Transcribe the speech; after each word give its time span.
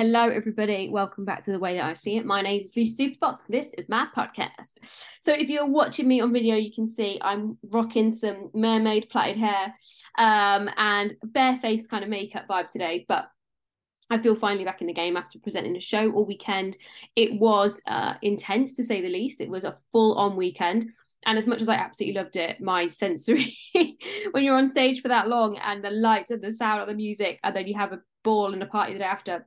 Hello, 0.00 0.30
everybody. 0.30 0.88
Welcome 0.88 1.26
back 1.26 1.44
to 1.44 1.52
The 1.52 1.58
Way 1.58 1.74
That 1.74 1.84
I 1.84 1.92
See 1.92 2.16
It. 2.16 2.24
My 2.24 2.40
name 2.40 2.58
is 2.58 2.72
Lucy 2.74 3.14
Superfox. 3.14 3.40
This 3.50 3.70
is 3.76 3.86
my 3.86 4.06
podcast. 4.16 4.78
So, 5.20 5.34
if 5.34 5.50
you're 5.50 5.68
watching 5.68 6.08
me 6.08 6.22
on 6.22 6.32
video, 6.32 6.56
you 6.56 6.72
can 6.72 6.86
see 6.86 7.18
I'm 7.20 7.58
rocking 7.68 8.10
some 8.10 8.48
mermaid 8.54 9.10
plaited 9.10 9.36
hair 9.36 9.74
um, 10.16 10.70
and 10.78 11.16
barefaced 11.22 11.90
kind 11.90 12.02
of 12.02 12.08
makeup 12.08 12.48
vibe 12.48 12.70
today. 12.70 13.04
But 13.08 13.28
I 14.08 14.16
feel 14.16 14.34
finally 14.34 14.64
back 14.64 14.80
in 14.80 14.86
the 14.86 14.94
game 14.94 15.18
after 15.18 15.38
presenting 15.38 15.76
a 15.76 15.82
show 15.82 16.10
all 16.12 16.24
weekend. 16.24 16.78
It 17.14 17.38
was 17.38 17.82
uh, 17.86 18.14
intense 18.22 18.76
to 18.76 18.84
say 18.84 19.02
the 19.02 19.10
least. 19.10 19.42
It 19.42 19.50
was 19.50 19.64
a 19.64 19.76
full 19.92 20.14
on 20.14 20.34
weekend. 20.34 20.86
And 21.26 21.36
as 21.36 21.46
much 21.46 21.60
as 21.60 21.68
I 21.68 21.74
absolutely 21.74 22.18
loved 22.18 22.36
it, 22.36 22.58
my 22.58 22.86
sensory, 22.86 23.54
when 24.30 24.44
you're 24.44 24.56
on 24.56 24.66
stage 24.66 25.02
for 25.02 25.08
that 25.08 25.28
long 25.28 25.58
and 25.58 25.84
the 25.84 25.90
lights 25.90 26.30
and 26.30 26.40
the 26.40 26.52
sound 26.52 26.80
of 26.80 26.88
the 26.88 26.94
music, 26.94 27.38
and 27.44 27.54
then 27.54 27.66
you 27.66 27.74
have 27.74 27.92
a 27.92 28.00
ball 28.24 28.54
and 28.54 28.62
a 28.62 28.66
party 28.66 28.94
the 28.94 29.00
day 29.00 29.04
after, 29.04 29.46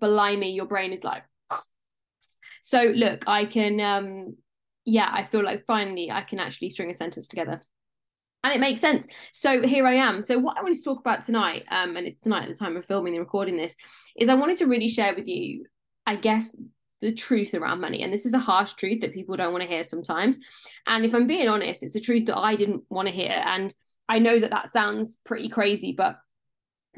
blimey, 0.00 0.52
your 0.52 0.66
brain 0.66 0.92
is 0.92 1.04
like. 1.04 1.24
so 2.62 2.82
look, 2.94 3.24
I 3.26 3.44
can, 3.44 3.80
um, 3.80 4.36
yeah, 4.84 5.08
I 5.12 5.24
feel 5.24 5.44
like 5.44 5.64
finally 5.64 6.10
I 6.10 6.22
can 6.22 6.40
actually 6.40 6.70
string 6.70 6.90
a 6.90 6.94
sentence 6.94 7.28
together. 7.28 7.62
And 8.44 8.52
it 8.52 8.60
makes 8.60 8.80
sense. 8.80 9.06
So 9.32 9.62
here 9.62 9.86
I 9.86 9.94
am. 9.94 10.20
So 10.20 10.36
what 10.38 10.58
I 10.58 10.62
wanted 10.62 10.78
to 10.78 10.84
talk 10.84 10.98
about 10.98 11.24
tonight, 11.24 11.64
um, 11.70 11.96
and 11.96 12.06
it's 12.06 12.20
tonight 12.20 12.42
at 12.42 12.48
the 12.48 12.56
time 12.56 12.76
of 12.76 12.84
filming 12.84 13.14
and 13.14 13.20
recording 13.20 13.56
this, 13.56 13.76
is 14.16 14.28
I 14.28 14.34
wanted 14.34 14.56
to 14.58 14.66
really 14.66 14.88
share 14.88 15.14
with 15.14 15.28
you, 15.28 15.66
I 16.06 16.16
guess, 16.16 16.56
the 17.00 17.12
truth 17.12 17.54
around 17.54 17.80
money. 17.80 18.02
And 18.02 18.12
this 18.12 18.26
is 18.26 18.34
a 18.34 18.40
harsh 18.40 18.72
truth 18.72 19.00
that 19.02 19.14
people 19.14 19.36
don't 19.36 19.52
want 19.52 19.62
to 19.62 19.68
hear 19.68 19.84
sometimes. 19.84 20.40
And 20.88 21.04
if 21.04 21.14
I'm 21.14 21.28
being 21.28 21.48
honest, 21.48 21.84
it's 21.84 21.94
a 21.94 22.00
truth 22.00 22.26
that 22.26 22.38
I 22.38 22.56
didn't 22.56 22.82
want 22.90 23.06
to 23.06 23.14
hear. 23.14 23.30
And 23.30 23.72
I 24.08 24.18
know 24.18 24.40
that 24.40 24.50
that 24.50 24.68
sounds 24.68 25.20
pretty 25.24 25.48
crazy, 25.48 25.94
but 25.96 26.18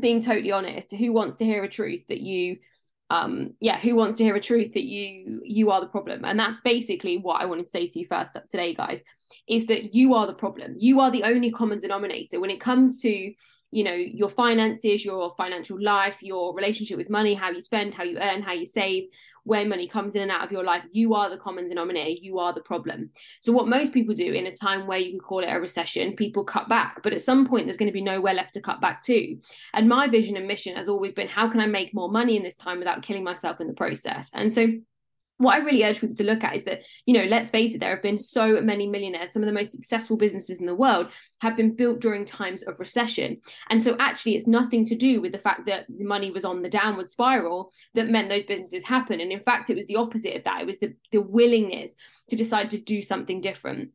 being 0.01 0.23
totally 0.23 0.53
honest, 0.53 0.95
who 0.95 1.13
wants 1.13 1.37
to 1.37 1.45
hear 1.45 1.63
a 1.63 1.69
truth 1.69 2.07
that 2.09 2.21
you 2.21 2.57
um 3.15 3.55
yeah 3.61 3.79
who 3.79 3.95
wants 3.95 4.17
to 4.19 4.25
hear 4.25 4.37
a 4.37 4.41
truth 4.41 4.73
that 4.75 4.85
you 4.85 5.41
you 5.45 5.71
are 5.71 5.81
the 5.81 5.87
problem? 5.97 6.25
And 6.25 6.39
that's 6.39 6.59
basically 6.73 7.19
what 7.19 7.41
i 7.41 7.45
wanted 7.45 7.67
to 7.67 7.71
say 7.71 7.87
to 7.87 7.99
you 7.99 8.07
first 8.07 8.37
up 8.37 8.47
today 8.49 8.75
guys 8.75 9.03
is 9.49 9.67
that 9.67 9.95
you 9.95 10.15
are 10.15 10.27
the 10.27 10.35
problem. 10.35 10.75
You 10.79 11.01
are 11.01 11.11
the 11.11 11.25
only 11.25 11.51
common 11.51 11.79
denominator 11.79 12.41
when 12.41 12.51
it 12.51 12.61
comes 12.61 13.01
to 13.03 13.33
you 13.75 13.85
know 13.85 13.95
your 13.95 14.29
finances 14.29 15.05
your 15.05 15.31
financial 15.37 15.81
life 15.83 16.23
your 16.23 16.55
relationship 16.55 16.97
with 16.97 17.11
money 17.11 17.35
how 17.35 17.51
you 17.51 17.61
spend 17.61 17.93
how 17.93 18.05
you 18.05 18.19
earn 18.19 18.43
how 18.43 18.53
you 18.53 18.67
save 18.67 19.05
where 19.45 19.65
money 19.67 19.87
comes 19.87 20.15
in 20.15 20.23
and 20.23 20.31
out 20.31 20.45
of 20.45 20.51
your 20.51 20.65
life, 20.65 20.83
you 20.91 21.15
are 21.15 21.31
the 21.31 21.37
common 21.37 21.69
denominator, 21.69 22.19
you 22.21 22.39
are 22.39 22.53
the 22.53 22.61
problem. 22.63 23.11
So, 23.41 23.53
what 23.53 23.69
most 23.69 23.93
people 23.93 24.15
do 24.15 24.33
in 24.33 24.47
a 24.47 24.55
time 24.55 24.87
where 24.87 24.99
you 24.99 25.11
can 25.13 25.21
call 25.21 25.41
it 25.41 25.49
a 25.49 25.61
recession, 25.61 26.17
people 26.17 26.45
cut 26.45 26.69
back, 26.69 27.03
but 27.03 27.13
at 27.13 27.21
some 27.21 27.47
point, 27.47 27.67
there's 27.67 27.77
going 27.77 27.89
to 27.89 27.93
be 27.93 28.03
nowhere 28.03 28.35
left 28.35 28.55
to 28.55 28.61
cut 28.61 28.81
back 28.81 29.03
to. 29.05 29.37
And 29.75 29.89
my 29.89 30.09
vision 30.09 30.37
and 30.37 30.49
mission 30.49 30.77
has 30.77 30.89
always 30.89 31.13
been 31.13 31.29
how 31.29 31.49
can 31.49 31.61
I 31.61 31.67
make 31.67 31.95
more 31.95 32.11
money 32.11 32.37
in 32.37 32.43
this 32.43 32.57
time 32.57 32.79
without 32.79 33.03
killing 33.03 33.25
myself 33.25 33.61
in 33.61 33.69
the 33.69 33.75
process? 33.75 34.31
And 34.35 34.53
so, 34.53 34.67
what 35.39 35.55
I 35.55 35.65
really 35.65 35.83
urge 35.83 36.01
people 36.01 36.15
to 36.17 36.25
look 36.25 36.45
at 36.45 36.55
is 36.55 36.65
that, 36.65 36.83
you 37.07 37.15
know, 37.15 37.25
let's 37.25 37.51
face 37.51 37.75
it, 37.75 37.81
there 37.81 37.91
have 37.91 38.03
been 38.03 38.19
so 38.19 38.61
many 38.61 38.87
millionaires. 38.87 39.33
Some 39.33 39.43
of 39.43 39.47
the 39.47 39.53
most 39.53 39.73
successful 39.73 40.17
businesses 40.17 40.59
in 40.59 40.67
the 40.67 40.75
world 40.75 41.09
have 41.41 41.57
been 41.57 41.75
built 41.75 42.01
during 42.01 42.25
times 42.25 42.63
of 42.63 42.79
recession. 42.79 43.41
And 43.69 43.83
so 43.83 43.97
actually, 43.99 44.37
it's 44.37 44.47
nothing 44.47 44.85
to 44.87 44.95
do 44.95 45.21
with 45.21 45.33
the 45.33 45.39
fact 45.39 45.67
that 45.67 45.87
the 45.89 46.05
money 46.05 46.31
was 46.31 46.45
on 46.45 46.63
the 46.63 46.69
downward 46.69 47.11
spiral 47.11 47.73
that 47.95 48.09
meant 48.09 48.29
those 48.29 48.45
businesses 48.45 48.85
happen. 48.85 49.21
And 49.21 49.33
in 49.33 49.41
fact, 49.41 49.71
it 49.71 49.77
was 49.77 49.87
the 49.87 49.97
opposite 49.97 50.37
of 50.37 50.45
that. 50.45 50.61
It 50.61 50.67
was 50.67 50.79
the, 50.79 50.95
the 51.11 51.21
willingness 51.21 51.97
to 52.31 52.37
decide 52.37 52.71
to 52.71 52.79
do 52.79 53.03
something 53.03 53.41
different. 53.41 53.93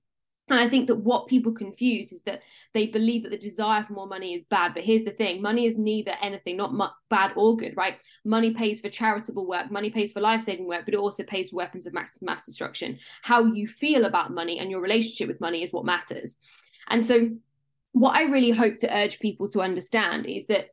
And 0.50 0.59
I 0.59 0.67
think 0.67 0.88
that 0.88 0.95
what 0.95 1.28
people 1.28 1.52
confuse 1.52 2.11
is 2.11 2.23
that 2.23 2.42
they 2.73 2.88
believe 2.88 3.23
that 3.23 3.30
the 3.30 3.38
desire 3.38 3.83
for 3.83 3.94
more 3.94 4.08
money 4.08 4.33
is 4.33 4.45
bad. 4.45 4.73
But 4.73 4.83
here's 4.83 5.03
the 5.03 5.11
thing 5.11 5.42
money 5.42 5.66
is 5.66 5.78
neither 5.78 6.16
anything, 6.22 6.58
not 6.58 6.73
mu- 6.73 6.86
bad 7.09 7.33
or 7.36 7.55
good, 7.55 7.75
right? 7.78 7.97
Money 8.25 8.53
pays 8.53 8.81
for 8.81 8.89
charitable 8.89 9.47
work, 9.47 9.72
money 9.72 9.89
pays 9.89 10.11
for 10.11 10.22
life 10.22 10.42
saving 10.42 10.67
work, 10.67 10.86
but 10.86 10.94
it 10.94 11.00
also 11.00 11.23
pays 11.23 11.50
for 11.52 11.58
weapons 11.58 11.86
of 11.86 11.94
mass, 11.94 12.17
mass 12.22 12.45
destruction. 12.45 12.97
How 13.22 13.45
you 13.45 13.67
feel 13.67 14.05
about 14.05 14.33
money 14.33 14.59
and 14.59 14.71
your 14.71 14.82
relationship 14.82 15.27
with 15.27 15.42
money 15.42 15.61
is 15.61 15.71
what 15.71 15.86
matters. 15.86 16.38
And 16.88 17.05
so, 17.05 17.30
what 17.92 18.15
I 18.15 18.23
really 18.23 18.52
hope 18.52 18.77
to 18.77 18.95
urge 18.95 19.20
people 19.20 19.49
to 19.49 19.61
understand 19.61 20.26
is 20.27 20.45
that 20.48 20.67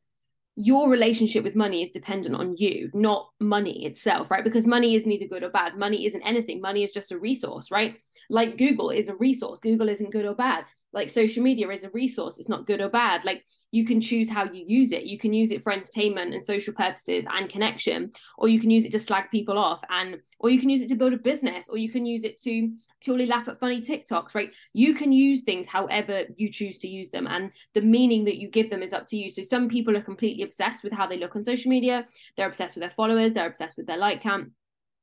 your 0.54 0.88
relationship 0.88 1.44
with 1.44 1.54
money 1.54 1.82
is 1.82 1.90
dependent 1.90 2.34
on 2.34 2.56
you, 2.56 2.90
not 2.94 3.30
money 3.40 3.84
itself, 3.84 4.30
right? 4.30 4.44
Because 4.44 4.66
money 4.66 4.94
is 4.94 5.06
neither 5.06 5.26
good 5.26 5.42
or 5.42 5.50
bad. 5.50 5.76
Money 5.76 6.06
isn't 6.06 6.22
anything. 6.22 6.62
Money 6.62 6.82
is 6.82 6.92
just 6.92 7.12
a 7.12 7.18
resource, 7.18 7.70
right? 7.70 7.96
Like 8.30 8.58
Google 8.58 8.90
is 8.90 9.08
a 9.08 9.16
resource. 9.16 9.60
Google 9.60 9.88
isn't 9.88 10.12
good 10.12 10.26
or 10.26 10.34
bad. 10.34 10.64
Like 10.92 11.10
social 11.10 11.42
media 11.42 11.68
is 11.68 11.84
a 11.84 11.90
resource. 11.90 12.38
It's 12.38 12.48
not 12.48 12.66
good 12.66 12.80
or 12.80 12.88
bad. 12.88 13.24
Like 13.24 13.44
you 13.70 13.84
can 13.84 14.00
choose 14.00 14.28
how 14.28 14.44
you 14.44 14.64
use 14.66 14.92
it. 14.92 15.04
You 15.04 15.18
can 15.18 15.32
use 15.32 15.50
it 15.50 15.62
for 15.62 15.72
entertainment 15.72 16.32
and 16.32 16.42
social 16.42 16.72
purposes 16.72 17.24
and 17.28 17.50
connection, 17.50 18.12
or 18.38 18.48
you 18.48 18.60
can 18.60 18.70
use 18.70 18.84
it 18.84 18.92
to 18.92 18.98
slag 18.98 19.24
people 19.30 19.58
off 19.58 19.80
and 19.90 20.18
or 20.38 20.50
you 20.50 20.60
can 20.60 20.70
use 20.70 20.80
it 20.82 20.88
to 20.88 20.94
build 20.94 21.12
a 21.12 21.18
business, 21.18 21.68
or 21.68 21.76
you 21.76 21.90
can 21.90 22.06
use 22.06 22.24
it 22.24 22.40
to 22.42 22.70
purely 23.02 23.26
laugh 23.26 23.48
at 23.48 23.60
funny 23.60 23.80
TikToks, 23.80 24.34
right? 24.34 24.50
You 24.72 24.94
can 24.94 25.12
use 25.12 25.42
things 25.42 25.66
however 25.66 26.24
you 26.36 26.50
choose 26.50 26.78
to 26.78 26.88
use 26.88 27.10
them, 27.10 27.26
and 27.26 27.50
the 27.74 27.82
meaning 27.82 28.24
that 28.24 28.38
you 28.38 28.48
give 28.48 28.70
them 28.70 28.82
is 28.82 28.92
up 28.92 29.06
to 29.06 29.16
you. 29.16 29.28
So, 29.30 29.42
some 29.42 29.68
people 29.68 29.96
are 29.96 30.02
completely 30.02 30.42
obsessed 30.42 30.82
with 30.82 30.92
how 30.92 31.06
they 31.06 31.18
look 31.18 31.36
on 31.36 31.42
social 31.42 31.70
media, 31.70 32.06
they're 32.36 32.48
obsessed 32.48 32.76
with 32.76 32.82
their 32.82 32.90
followers, 32.90 33.32
they're 33.32 33.46
obsessed 33.46 33.76
with 33.76 33.86
their 33.86 33.98
like 33.98 34.22
count. 34.22 34.52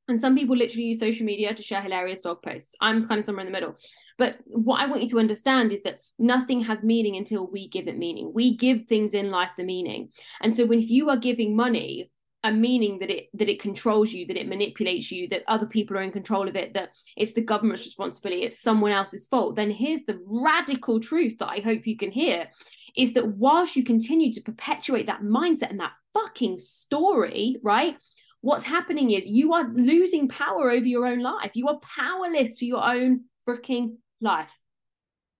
And 0.08 0.20
some 0.20 0.36
people 0.36 0.56
literally 0.56 0.84
use 0.84 1.00
social 1.00 1.24
media 1.24 1.54
to 1.54 1.62
share 1.62 1.80
hilarious 1.80 2.20
dog 2.20 2.42
posts. 2.42 2.74
I'm 2.80 3.08
kind 3.08 3.18
of 3.18 3.24
somewhere 3.24 3.46
in 3.46 3.50
the 3.50 3.58
middle. 3.58 3.76
But 4.18 4.36
what 4.44 4.80
I 4.80 4.86
want 4.86 5.02
you 5.02 5.08
to 5.08 5.18
understand 5.18 5.72
is 5.72 5.82
that 5.82 6.00
nothing 6.18 6.62
has 6.62 6.84
meaning 6.84 7.16
until 7.16 7.50
we 7.50 7.68
give 7.68 7.88
it 7.88 7.98
meaning. 7.98 8.32
We 8.34 8.56
give 8.56 8.86
things 8.86 9.14
in 9.14 9.30
life 9.30 9.50
the 9.56 9.64
meaning. 9.64 10.10
And 10.40 10.54
so 10.54 10.66
when 10.66 10.78
if 10.78 10.90
you 10.90 11.08
are 11.08 11.16
giving 11.16 11.56
money 11.56 12.10
a 12.44 12.52
meaning 12.52 12.98
that 12.98 13.10
it 13.10 13.30
that 13.32 13.48
it 13.48 13.58
controls 13.60 14.12
you, 14.12 14.26
that 14.26 14.36
it 14.36 14.46
manipulates 14.46 15.10
you, 15.10 15.26
that 15.28 15.42
other 15.48 15.64
people 15.64 15.96
are 15.96 16.02
in 16.02 16.12
control 16.12 16.46
of 16.46 16.54
it, 16.54 16.74
that 16.74 16.90
it's 17.16 17.32
the 17.32 17.40
government's 17.40 17.84
responsibility, 17.84 18.42
it's 18.42 18.60
someone 18.60 18.92
else's 18.92 19.26
fault, 19.26 19.56
then 19.56 19.70
here's 19.70 20.02
the 20.02 20.20
radical 20.26 21.00
truth 21.00 21.38
that 21.38 21.48
I 21.48 21.60
hope 21.60 21.86
you 21.86 21.96
can 21.96 22.10
hear 22.10 22.48
is 22.96 23.14
that 23.14 23.36
whilst 23.36 23.74
you 23.74 23.82
continue 23.82 24.30
to 24.32 24.42
perpetuate 24.42 25.06
that 25.06 25.22
mindset 25.22 25.70
and 25.70 25.80
that 25.80 25.92
fucking 26.12 26.58
story, 26.58 27.56
right? 27.62 27.96
What's 28.44 28.64
happening 28.64 29.10
is 29.10 29.26
you 29.26 29.54
are 29.54 29.66
losing 29.72 30.28
power 30.28 30.70
over 30.70 30.86
your 30.86 31.06
own 31.06 31.20
life. 31.20 31.52
You 31.54 31.68
are 31.68 31.80
powerless 31.80 32.56
to 32.56 32.66
your 32.66 32.84
own 32.84 33.22
freaking 33.48 33.96
life. 34.20 34.52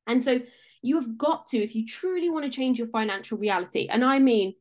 And 0.06 0.22
so 0.22 0.40
you 0.80 0.96
have 0.96 1.18
got 1.18 1.48
to, 1.48 1.58
if 1.58 1.74
you 1.74 1.86
truly 1.86 2.30
want 2.30 2.46
to 2.46 2.50
change 2.50 2.78
your 2.78 2.88
financial 2.88 3.36
reality, 3.36 3.88
and 3.90 4.02
I 4.02 4.20
mean 4.20 4.54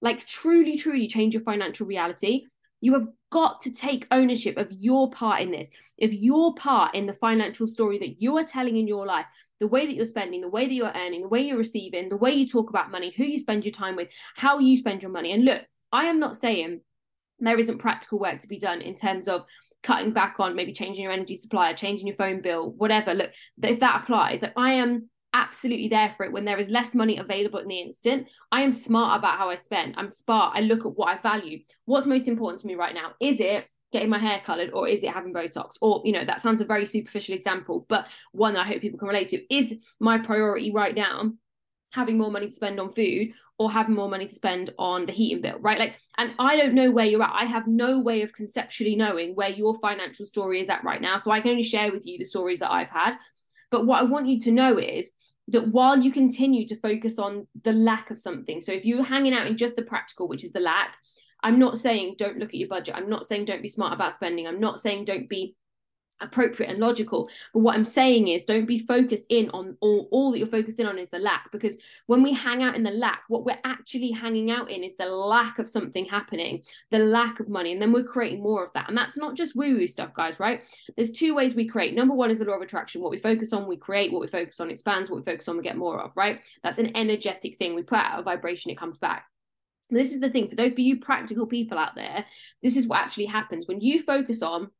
like 0.00 0.26
truly, 0.26 0.76
truly 0.76 1.06
change 1.06 1.34
your 1.34 1.44
financial 1.44 1.86
reality, 1.86 2.46
you 2.80 2.94
have 2.94 3.06
got 3.30 3.60
to 3.60 3.72
take 3.72 4.08
ownership 4.10 4.56
of 4.56 4.72
your 4.72 5.08
part 5.12 5.42
in 5.42 5.52
this, 5.52 5.70
of 6.02 6.12
your 6.12 6.52
part 6.56 6.96
in 6.96 7.06
the 7.06 7.14
financial 7.14 7.68
story 7.68 7.98
that 8.00 8.20
you 8.20 8.36
are 8.38 8.44
telling 8.44 8.76
in 8.76 8.88
your 8.88 9.06
life, 9.06 9.26
the 9.60 9.68
way 9.68 9.86
that 9.86 9.94
you're 9.94 10.04
spending, 10.04 10.40
the 10.40 10.48
way 10.48 10.66
that 10.66 10.74
you're 10.74 10.92
earning, 10.96 11.22
the 11.22 11.28
way 11.28 11.42
you're 11.42 11.56
receiving, 11.56 12.08
the 12.08 12.16
way 12.16 12.32
you 12.32 12.46
talk 12.46 12.70
about 12.70 12.90
money, 12.90 13.12
who 13.16 13.22
you 13.22 13.38
spend 13.38 13.64
your 13.64 13.72
time 13.72 13.94
with, 13.94 14.08
how 14.34 14.58
you 14.58 14.76
spend 14.76 15.00
your 15.00 15.12
money. 15.12 15.30
And 15.30 15.44
look, 15.44 15.62
I 15.92 16.06
am 16.06 16.18
not 16.18 16.34
saying 16.34 16.80
there 17.40 17.58
isn't 17.58 17.78
practical 17.78 18.18
work 18.18 18.40
to 18.40 18.48
be 18.48 18.58
done 18.58 18.80
in 18.80 18.94
terms 18.94 19.28
of 19.28 19.44
cutting 19.82 20.12
back 20.12 20.40
on 20.40 20.56
maybe 20.56 20.72
changing 20.72 21.02
your 21.02 21.12
energy 21.12 21.36
supplier, 21.36 21.74
changing 21.74 22.06
your 22.06 22.16
phone 22.16 22.40
bill, 22.40 22.70
whatever. 22.70 23.14
Look, 23.14 23.30
if 23.62 23.80
that 23.80 24.02
applies, 24.02 24.42
like 24.42 24.54
I 24.56 24.74
am 24.74 25.10
absolutely 25.34 25.88
there 25.88 26.14
for 26.16 26.24
it 26.24 26.32
when 26.32 26.44
there 26.44 26.58
is 26.58 26.70
less 26.70 26.94
money 26.94 27.18
available 27.18 27.58
in 27.58 27.68
the 27.68 27.80
instant. 27.80 28.28
I 28.52 28.62
am 28.62 28.72
smart 28.72 29.18
about 29.18 29.36
how 29.36 29.50
I 29.50 29.56
spend. 29.56 29.94
I'm 29.98 30.08
smart. 30.08 30.56
I 30.56 30.60
look 30.60 30.86
at 30.86 30.96
what 30.96 31.08
I 31.08 31.20
value. 31.20 31.58
What's 31.84 32.06
most 32.06 32.28
important 32.28 32.60
to 32.60 32.66
me 32.66 32.76
right 32.76 32.94
now? 32.94 33.12
Is 33.20 33.40
it 33.40 33.66
getting 33.92 34.08
my 34.08 34.18
hair 34.18 34.40
colored 34.44 34.70
or 34.72 34.88
is 34.88 35.04
it 35.04 35.12
having 35.12 35.34
Botox? 35.34 35.76
Or, 35.82 36.02
you 36.04 36.12
know, 36.12 36.24
that 36.24 36.40
sounds 36.40 36.60
a 36.60 36.64
very 36.64 36.86
superficial 36.86 37.34
example, 37.34 37.84
but 37.88 38.06
one 38.32 38.54
that 38.54 38.60
I 38.60 38.68
hope 38.68 38.80
people 38.80 38.98
can 38.98 39.08
relate 39.08 39.28
to. 39.30 39.54
Is 39.54 39.74
my 40.00 40.18
priority 40.18 40.72
right 40.72 40.94
now 40.94 41.32
having 41.90 42.16
more 42.16 42.30
money 42.30 42.46
to 42.46 42.52
spend 42.52 42.80
on 42.80 42.92
food 42.92 43.32
or 43.58 43.70
having 43.70 43.94
more 43.94 44.08
money 44.08 44.26
to 44.26 44.34
spend 44.34 44.72
on 44.78 45.06
the 45.06 45.12
heating 45.12 45.40
bill, 45.40 45.58
right? 45.60 45.78
Like, 45.78 45.98
and 46.18 46.32
I 46.38 46.56
don't 46.56 46.74
know 46.74 46.90
where 46.90 47.04
you're 47.04 47.22
at. 47.22 47.32
I 47.32 47.44
have 47.44 47.66
no 47.66 48.00
way 48.00 48.22
of 48.22 48.32
conceptually 48.32 48.96
knowing 48.96 49.34
where 49.34 49.50
your 49.50 49.78
financial 49.78 50.24
story 50.24 50.60
is 50.60 50.68
at 50.68 50.82
right 50.82 51.00
now. 51.00 51.18
So 51.18 51.30
I 51.30 51.40
can 51.40 51.52
only 51.52 51.62
share 51.62 51.92
with 51.92 52.04
you 52.04 52.18
the 52.18 52.24
stories 52.24 52.58
that 52.58 52.72
I've 52.72 52.90
had. 52.90 53.16
But 53.70 53.86
what 53.86 54.00
I 54.00 54.04
want 54.04 54.26
you 54.26 54.40
to 54.40 54.50
know 54.50 54.78
is 54.78 55.12
that 55.48 55.68
while 55.68 55.98
you 55.98 56.10
continue 56.10 56.66
to 56.66 56.80
focus 56.80 57.18
on 57.18 57.46
the 57.62 57.72
lack 57.72 58.10
of 58.10 58.18
something, 58.18 58.60
so 58.60 58.72
if 58.72 58.84
you're 58.84 59.04
hanging 59.04 59.34
out 59.34 59.46
in 59.46 59.56
just 59.56 59.76
the 59.76 59.82
practical, 59.82 60.26
which 60.26 60.44
is 60.44 60.52
the 60.52 60.60
lack, 60.60 60.96
I'm 61.42 61.58
not 61.58 61.78
saying 61.78 62.16
don't 62.18 62.38
look 62.38 62.48
at 62.48 62.54
your 62.54 62.68
budget. 62.68 62.94
I'm 62.96 63.10
not 63.10 63.26
saying 63.26 63.44
don't 63.44 63.62
be 63.62 63.68
smart 63.68 63.92
about 63.92 64.14
spending. 64.14 64.46
I'm 64.46 64.60
not 64.60 64.80
saying 64.80 65.04
don't 65.04 65.28
be 65.28 65.54
appropriate 66.20 66.70
and 66.70 66.78
logical. 66.78 67.28
But 67.52 67.60
what 67.60 67.74
i'm 67.74 67.84
saying 67.84 68.28
is 68.28 68.44
don't 68.44 68.66
be 68.66 68.78
focused 68.78 69.26
in 69.28 69.50
on 69.50 69.76
all, 69.80 70.08
all 70.10 70.32
that 70.32 70.38
you're 70.38 70.46
focused 70.46 70.80
in 70.80 70.86
on 70.86 70.98
is 70.98 71.10
the 71.10 71.18
lack 71.18 71.50
because 71.52 71.76
when 72.06 72.22
we 72.22 72.32
hang 72.32 72.62
out 72.62 72.76
in 72.76 72.82
the 72.82 72.90
lack 72.90 73.22
what 73.28 73.44
we're 73.44 73.58
actually 73.64 74.10
hanging 74.10 74.50
out 74.50 74.70
in 74.70 74.84
is 74.84 74.96
the 74.96 75.06
lack 75.06 75.58
of 75.58 75.68
something 75.68 76.04
happening 76.04 76.62
the 76.90 76.98
lack 76.98 77.40
of 77.40 77.48
money 77.48 77.72
and 77.72 77.82
then 77.82 77.92
we're 77.92 78.04
creating 78.04 78.42
more 78.42 78.64
of 78.64 78.72
that. 78.74 78.88
And 78.88 78.96
that's 78.96 79.16
not 79.16 79.34
just 79.34 79.56
woo 79.56 79.76
woo 79.76 79.86
stuff 79.86 80.14
guys 80.14 80.40
right? 80.40 80.62
There's 80.96 81.10
two 81.10 81.34
ways 81.34 81.54
we 81.54 81.66
create. 81.66 81.94
Number 81.94 82.14
one 82.14 82.30
is 82.30 82.38
the 82.38 82.44
law 82.44 82.54
of 82.54 82.62
attraction. 82.62 83.00
What 83.00 83.10
we 83.10 83.18
focus 83.18 83.52
on 83.52 83.66
we 83.66 83.76
create. 83.76 84.12
What 84.12 84.20
we 84.20 84.28
focus 84.28 84.60
on 84.60 84.70
expands. 84.70 85.10
What 85.10 85.18
we 85.18 85.30
focus 85.30 85.48
on 85.48 85.56
we 85.56 85.62
get 85.62 85.76
more 85.76 86.00
of 86.00 86.12
right? 86.16 86.40
That's 86.62 86.78
an 86.78 86.96
energetic 86.96 87.58
thing. 87.58 87.74
We 87.74 87.82
put 87.82 87.98
out 87.98 88.20
a 88.20 88.22
vibration 88.22 88.70
it 88.70 88.78
comes 88.78 88.98
back. 88.98 89.26
This 89.90 90.14
is 90.14 90.20
the 90.20 90.30
thing 90.30 90.48
for 90.48 90.56
those 90.56 90.72
for 90.72 90.80
you 90.80 90.98
practical 90.98 91.46
people 91.46 91.76
out 91.76 91.94
there 91.94 92.24
this 92.62 92.76
is 92.76 92.86
what 92.86 93.00
actually 93.00 93.26
happens. 93.26 93.66
When 93.66 93.80
you 93.80 94.02
focus 94.02 94.42
on 94.42 94.70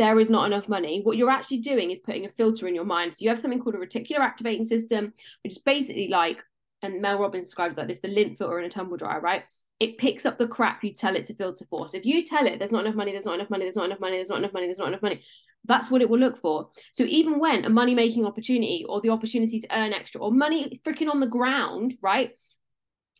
there 0.00 0.18
is 0.18 0.30
not 0.30 0.46
enough 0.46 0.66
money. 0.66 1.02
What 1.02 1.18
you're 1.18 1.30
actually 1.30 1.58
doing 1.58 1.90
is 1.90 2.00
putting 2.00 2.24
a 2.24 2.30
filter 2.30 2.66
in 2.66 2.74
your 2.74 2.86
mind. 2.86 3.12
So 3.12 3.18
you 3.22 3.28
have 3.28 3.38
something 3.38 3.60
called 3.60 3.74
a 3.74 3.78
reticular 3.78 4.20
activating 4.20 4.64
system 4.64 5.12
which 5.44 5.52
is 5.52 5.58
basically 5.58 6.08
like 6.08 6.42
and 6.80 7.02
mel 7.02 7.18
robbins 7.18 7.44
describes 7.44 7.76
like 7.76 7.86
this 7.86 8.00
the 8.00 8.08
lint 8.08 8.38
filter 8.38 8.58
in 8.58 8.64
a 8.64 8.70
tumble 8.70 8.96
dryer 8.96 9.20
right? 9.20 9.44
It 9.78 9.98
picks 9.98 10.24
up 10.24 10.38
the 10.38 10.48
crap 10.48 10.82
you 10.82 10.94
tell 10.94 11.16
it 11.16 11.26
to 11.26 11.34
filter 11.34 11.66
for. 11.68 11.86
So 11.86 11.98
if 11.98 12.06
you 12.06 12.24
tell 12.24 12.46
it 12.46 12.58
there's 12.58 12.72
not 12.72 12.86
enough 12.86 12.94
money 12.94 13.12
there's 13.12 13.26
not 13.26 13.34
enough 13.34 13.50
money 13.50 13.66
there's 13.66 13.76
not 13.76 13.84
enough 13.84 14.00
money 14.00 14.16
there's 14.16 14.30
not 14.30 14.38
enough 14.38 14.54
money 14.54 14.66
there's 14.66 14.78
not 14.78 14.88
enough 14.88 15.02
money 15.02 15.22
that's 15.66 15.90
what 15.90 16.00
it 16.00 16.08
will 16.08 16.18
look 16.18 16.38
for. 16.38 16.70
So 16.92 17.04
even 17.04 17.38
when 17.38 17.66
a 17.66 17.68
money 17.68 17.94
making 17.94 18.24
opportunity 18.24 18.86
or 18.88 19.02
the 19.02 19.10
opportunity 19.10 19.60
to 19.60 19.78
earn 19.78 19.92
extra 19.92 20.22
or 20.22 20.32
money 20.32 20.80
freaking 20.82 21.10
on 21.10 21.20
the 21.20 21.26
ground 21.26 21.92
right? 22.00 22.32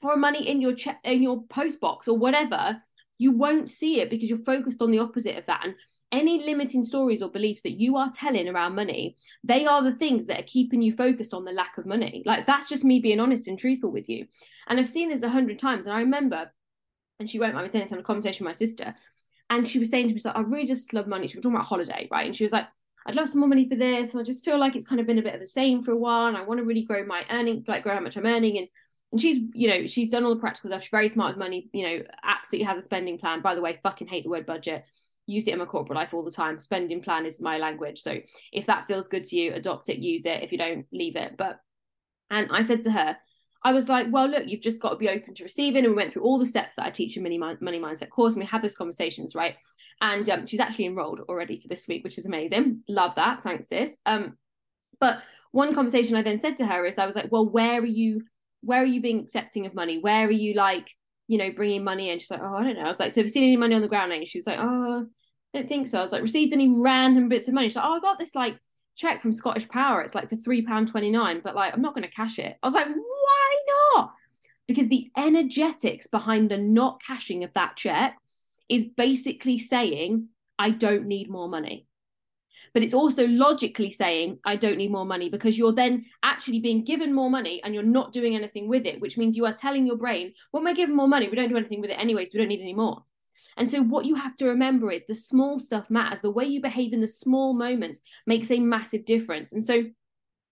Or 0.00 0.16
money 0.16 0.48
in 0.48 0.62
your 0.62 0.74
check 0.74 0.98
in 1.04 1.22
your 1.22 1.42
post 1.42 1.78
box 1.78 2.08
or 2.08 2.16
whatever, 2.16 2.80
you 3.18 3.32
won't 3.32 3.68
see 3.68 4.00
it 4.00 4.08
because 4.08 4.30
you're 4.30 4.38
focused 4.38 4.80
on 4.80 4.90
the 4.90 5.00
opposite 5.00 5.36
of 5.36 5.44
that. 5.44 5.60
And 5.62 5.74
any 6.12 6.44
limiting 6.44 6.82
stories 6.82 7.22
or 7.22 7.30
beliefs 7.30 7.62
that 7.62 7.78
you 7.78 7.96
are 7.96 8.10
telling 8.12 8.48
around 8.48 8.74
money, 8.74 9.16
they 9.44 9.66
are 9.66 9.82
the 9.82 9.94
things 9.94 10.26
that 10.26 10.40
are 10.40 10.44
keeping 10.44 10.82
you 10.82 10.92
focused 10.92 11.32
on 11.32 11.44
the 11.44 11.52
lack 11.52 11.78
of 11.78 11.86
money. 11.86 12.22
Like 12.26 12.46
that's 12.46 12.68
just 12.68 12.84
me 12.84 13.00
being 13.00 13.20
honest 13.20 13.48
and 13.48 13.58
truthful 13.58 13.92
with 13.92 14.08
you. 14.08 14.26
And 14.68 14.78
I've 14.78 14.88
seen 14.88 15.08
this 15.08 15.22
a 15.22 15.28
hundred 15.28 15.58
times. 15.58 15.86
And 15.86 15.94
I 15.94 16.00
remember, 16.00 16.50
and 17.18 17.30
she 17.30 17.38
won't 17.38 17.54
mind 17.54 17.64
me 17.64 17.68
saying 17.68 17.84
this, 17.84 17.92
in 17.92 17.98
a 17.98 18.02
conversation 18.02 18.44
with 18.44 18.54
my 18.54 18.58
sister, 18.58 18.94
and 19.48 19.66
she 19.66 19.78
was 19.78 19.90
saying 19.90 20.08
to 20.08 20.14
me, 20.14 20.20
like, 20.24 20.36
I 20.36 20.40
really 20.40 20.66
just 20.66 20.92
love 20.92 21.06
money. 21.06 21.26
She 21.26 21.36
was 21.36 21.42
talking 21.42 21.56
about 21.56 21.66
holiday, 21.66 22.08
right? 22.10 22.26
And 22.26 22.36
she 22.36 22.44
was 22.44 22.52
like, 22.52 22.66
I'd 23.06 23.16
love 23.16 23.28
some 23.28 23.40
more 23.40 23.48
money 23.48 23.68
for 23.68 23.74
this. 23.74 24.12
And 24.12 24.20
I 24.20 24.24
just 24.24 24.44
feel 24.44 24.58
like 24.58 24.76
it's 24.76 24.86
kind 24.86 25.00
of 25.00 25.06
been 25.06 25.18
a 25.18 25.22
bit 25.22 25.34
of 25.34 25.40
the 25.40 25.46
same 25.46 25.82
for 25.82 25.90
a 25.92 25.96
while. 25.96 26.28
And 26.28 26.36
I 26.36 26.42
want 26.42 26.58
to 26.58 26.64
really 26.64 26.84
grow 26.84 27.04
my 27.04 27.24
earning, 27.30 27.64
like 27.66 27.82
grow 27.82 27.94
how 27.94 28.00
much 28.00 28.16
I'm 28.16 28.26
earning. 28.26 28.58
And 28.58 28.68
and 29.12 29.20
she's 29.20 29.40
you 29.54 29.68
know 29.68 29.86
she's 29.86 30.10
done 30.10 30.24
all 30.24 30.34
the 30.34 30.40
practical 30.40 30.70
stuff 30.70 30.82
she's 30.82 30.90
very 30.90 31.08
smart 31.08 31.32
with 31.32 31.38
money 31.38 31.68
you 31.72 31.82
know 31.82 32.04
absolutely 32.22 32.64
has 32.64 32.78
a 32.78 32.82
spending 32.82 33.18
plan 33.18 33.42
by 33.42 33.54
the 33.54 33.60
way 33.60 33.78
fucking 33.82 34.06
hate 34.06 34.24
the 34.24 34.30
word 34.30 34.46
budget 34.46 34.84
use 35.26 35.46
it 35.46 35.52
in 35.52 35.58
my 35.58 35.64
corporate 35.64 35.96
life 35.96 36.14
all 36.14 36.24
the 36.24 36.30
time. 36.30 36.58
Spending 36.58 37.02
plan 37.02 37.26
is 37.26 37.40
my 37.40 37.58
language. 37.58 38.00
So 38.00 38.18
if 38.52 38.66
that 38.66 38.86
feels 38.86 39.08
good 39.08 39.24
to 39.24 39.36
you 39.36 39.54
adopt 39.54 39.88
it 39.88 39.98
use 39.98 40.26
it. 40.26 40.42
If 40.42 40.52
you 40.52 40.58
don't 40.58 40.86
leave 40.92 41.16
it. 41.16 41.36
But 41.36 41.60
and 42.32 42.48
i 42.52 42.62
said 42.62 42.84
to 42.84 42.92
her 42.92 43.16
i 43.64 43.72
was 43.72 43.88
like 43.88 44.06
well 44.12 44.28
look 44.28 44.46
you've 44.46 44.60
just 44.60 44.80
got 44.80 44.90
to 44.90 44.96
be 44.96 45.08
open 45.08 45.34
to 45.34 45.42
receiving. 45.42 45.84
And 45.84 45.94
we 45.94 45.96
went 45.96 46.12
through 46.12 46.22
all 46.22 46.38
the 46.38 46.46
steps 46.46 46.76
that 46.76 46.86
i 46.86 46.90
teach 46.90 47.16
in 47.16 47.22
money, 47.22 47.38
money 47.38 47.80
mindset 47.80 48.10
course 48.10 48.34
and 48.34 48.42
we 48.42 48.46
had 48.46 48.62
those 48.62 48.76
conversations 48.76 49.34
right? 49.34 49.56
And 50.02 50.28
um, 50.30 50.46
she's 50.46 50.60
actually 50.60 50.86
enrolled 50.86 51.20
already 51.28 51.60
for 51.60 51.68
this 51.68 51.86
week 51.86 52.04
which 52.04 52.18
is 52.18 52.26
amazing. 52.26 52.82
Love 52.88 53.14
that. 53.16 53.42
Thanks 53.42 53.68
sis. 53.68 53.96
Um 54.06 54.36
but 55.00 55.18
one 55.52 55.74
conversation 55.74 56.16
i 56.16 56.22
then 56.22 56.38
said 56.38 56.56
to 56.58 56.66
her 56.66 56.86
is 56.86 56.98
i 56.98 57.06
was 57.06 57.16
like 57.16 57.32
well 57.32 57.48
where 57.48 57.80
are 57.80 57.86
you 57.86 58.22
where 58.62 58.82
are 58.82 58.86
you 58.86 59.00
being 59.00 59.20
accepting 59.20 59.66
of 59.66 59.74
money? 59.74 59.98
Where 59.98 60.26
are 60.26 60.30
you 60.30 60.54
like, 60.54 60.90
you 61.30 61.38
know, 61.38 61.52
bringing 61.52 61.84
money 61.84 62.10
in? 62.10 62.18
She's 62.18 62.30
like, 62.30 62.42
oh, 62.42 62.56
I 62.56 62.64
don't 62.64 62.74
know. 62.74 62.82
I 62.82 62.88
was 62.88 62.98
like, 62.98 63.12
so 63.12 63.20
have 63.20 63.26
you 63.26 63.28
seen 63.28 63.44
any 63.44 63.56
money 63.56 63.76
on 63.76 63.82
the 63.82 63.88
ground? 63.88 64.10
And 64.12 64.26
she 64.26 64.38
was 64.38 64.48
like, 64.48 64.58
oh, 64.60 65.06
I 65.54 65.58
don't 65.58 65.68
think 65.68 65.86
so. 65.86 66.00
I 66.00 66.02
was 66.02 66.10
like, 66.10 66.22
received 66.22 66.52
any 66.52 66.68
random 66.68 67.28
bits 67.28 67.46
of 67.46 67.54
money? 67.54 67.68
She's 67.68 67.76
like, 67.76 67.84
oh, 67.84 67.94
I 67.94 68.00
got 68.00 68.18
this 68.18 68.34
like 68.34 68.58
check 68.96 69.22
from 69.22 69.32
Scottish 69.32 69.68
Power. 69.68 70.00
It's 70.02 70.12
like 70.12 70.28
for 70.28 70.34
three 70.34 70.62
pound 70.62 70.88
twenty 70.88 71.12
nine, 71.12 71.40
but 71.44 71.54
like 71.54 71.72
I'm 71.72 71.82
not 71.82 71.94
going 71.94 72.02
to 72.02 72.12
cash 72.12 72.40
it. 72.40 72.56
I 72.60 72.66
was 72.66 72.74
like, 72.74 72.88
why 72.88 73.56
not? 73.94 74.12
Because 74.66 74.88
the 74.88 75.08
energetics 75.16 76.08
behind 76.08 76.50
the 76.50 76.58
not 76.58 77.00
cashing 77.00 77.44
of 77.44 77.52
that 77.54 77.76
check 77.76 78.18
is 78.68 78.86
basically 78.96 79.60
saying 79.60 80.30
I 80.58 80.70
don't 80.70 81.06
need 81.06 81.30
more 81.30 81.48
money 81.48 81.86
but 82.72 82.82
it's 82.82 82.94
also 82.94 83.26
logically 83.26 83.90
saying 83.90 84.38
i 84.44 84.56
don't 84.56 84.76
need 84.76 84.90
more 84.90 85.04
money 85.04 85.28
because 85.28 85.58
you're 85.58 85.72
then 85.72 86.04
actually 86.22 86.60
being 86.60 86.84
given 86.84 87.12
more 87.12 87.30
money 87.30 87.60
and 87.62 87.74
you're 87.74 87.82
not 87.82 88.12
doing 88.12 88.34
anything 88.34 88.68
with 88.68 88.86
it 88.86 89.00
which 89.00 89.16
means 89.16 89.36
you 89.36 89.46
are 89.46 89.52
telling 89.52 89.86
your 89.86 89.96
brain 89.96 90.32
when 90.50 90.64
we're 90.64 90.74
given 90.74 90.96
more 90.96 91.08
money? 91.08 91.28
We 91.28 91.36
don't 91.36 91.48
do 91.48 91.56
anything 91.56 91.80
with 91.80 91.90
it 91.90 91.98
anyway 91.98 92.24
so 92.24 92.32
we 92.34 92.40
don't 92.40 92.48
need 92.48 92.60
any 92.60 92.74
more. 92.74 93.04
And 93.56 93.68
so 93.68 93.82
what 93.82 94.04
you 94.04 94.14
have 94.14 94.36
to 94.36 94.46
remember 94.46 94.90
is 94.90 95.02
the 95.06 95.14
small 95.14 95.58
stuff 95.58 95.90
matters. 95.90 96.20
The 96.20 96.30
way 96.30 96.44
you 96.44 96.62
behave 96.62 96.92
in 96.92 97.00
the 97.00 97.06
small 97.06 97.52
moments 97.52 98.00
makes 98.26 98.50
a 98.50 98.58
massive 98.58 99.04
difference. 99.04 99.52
And 99.52 99.62
so 99.62 99.84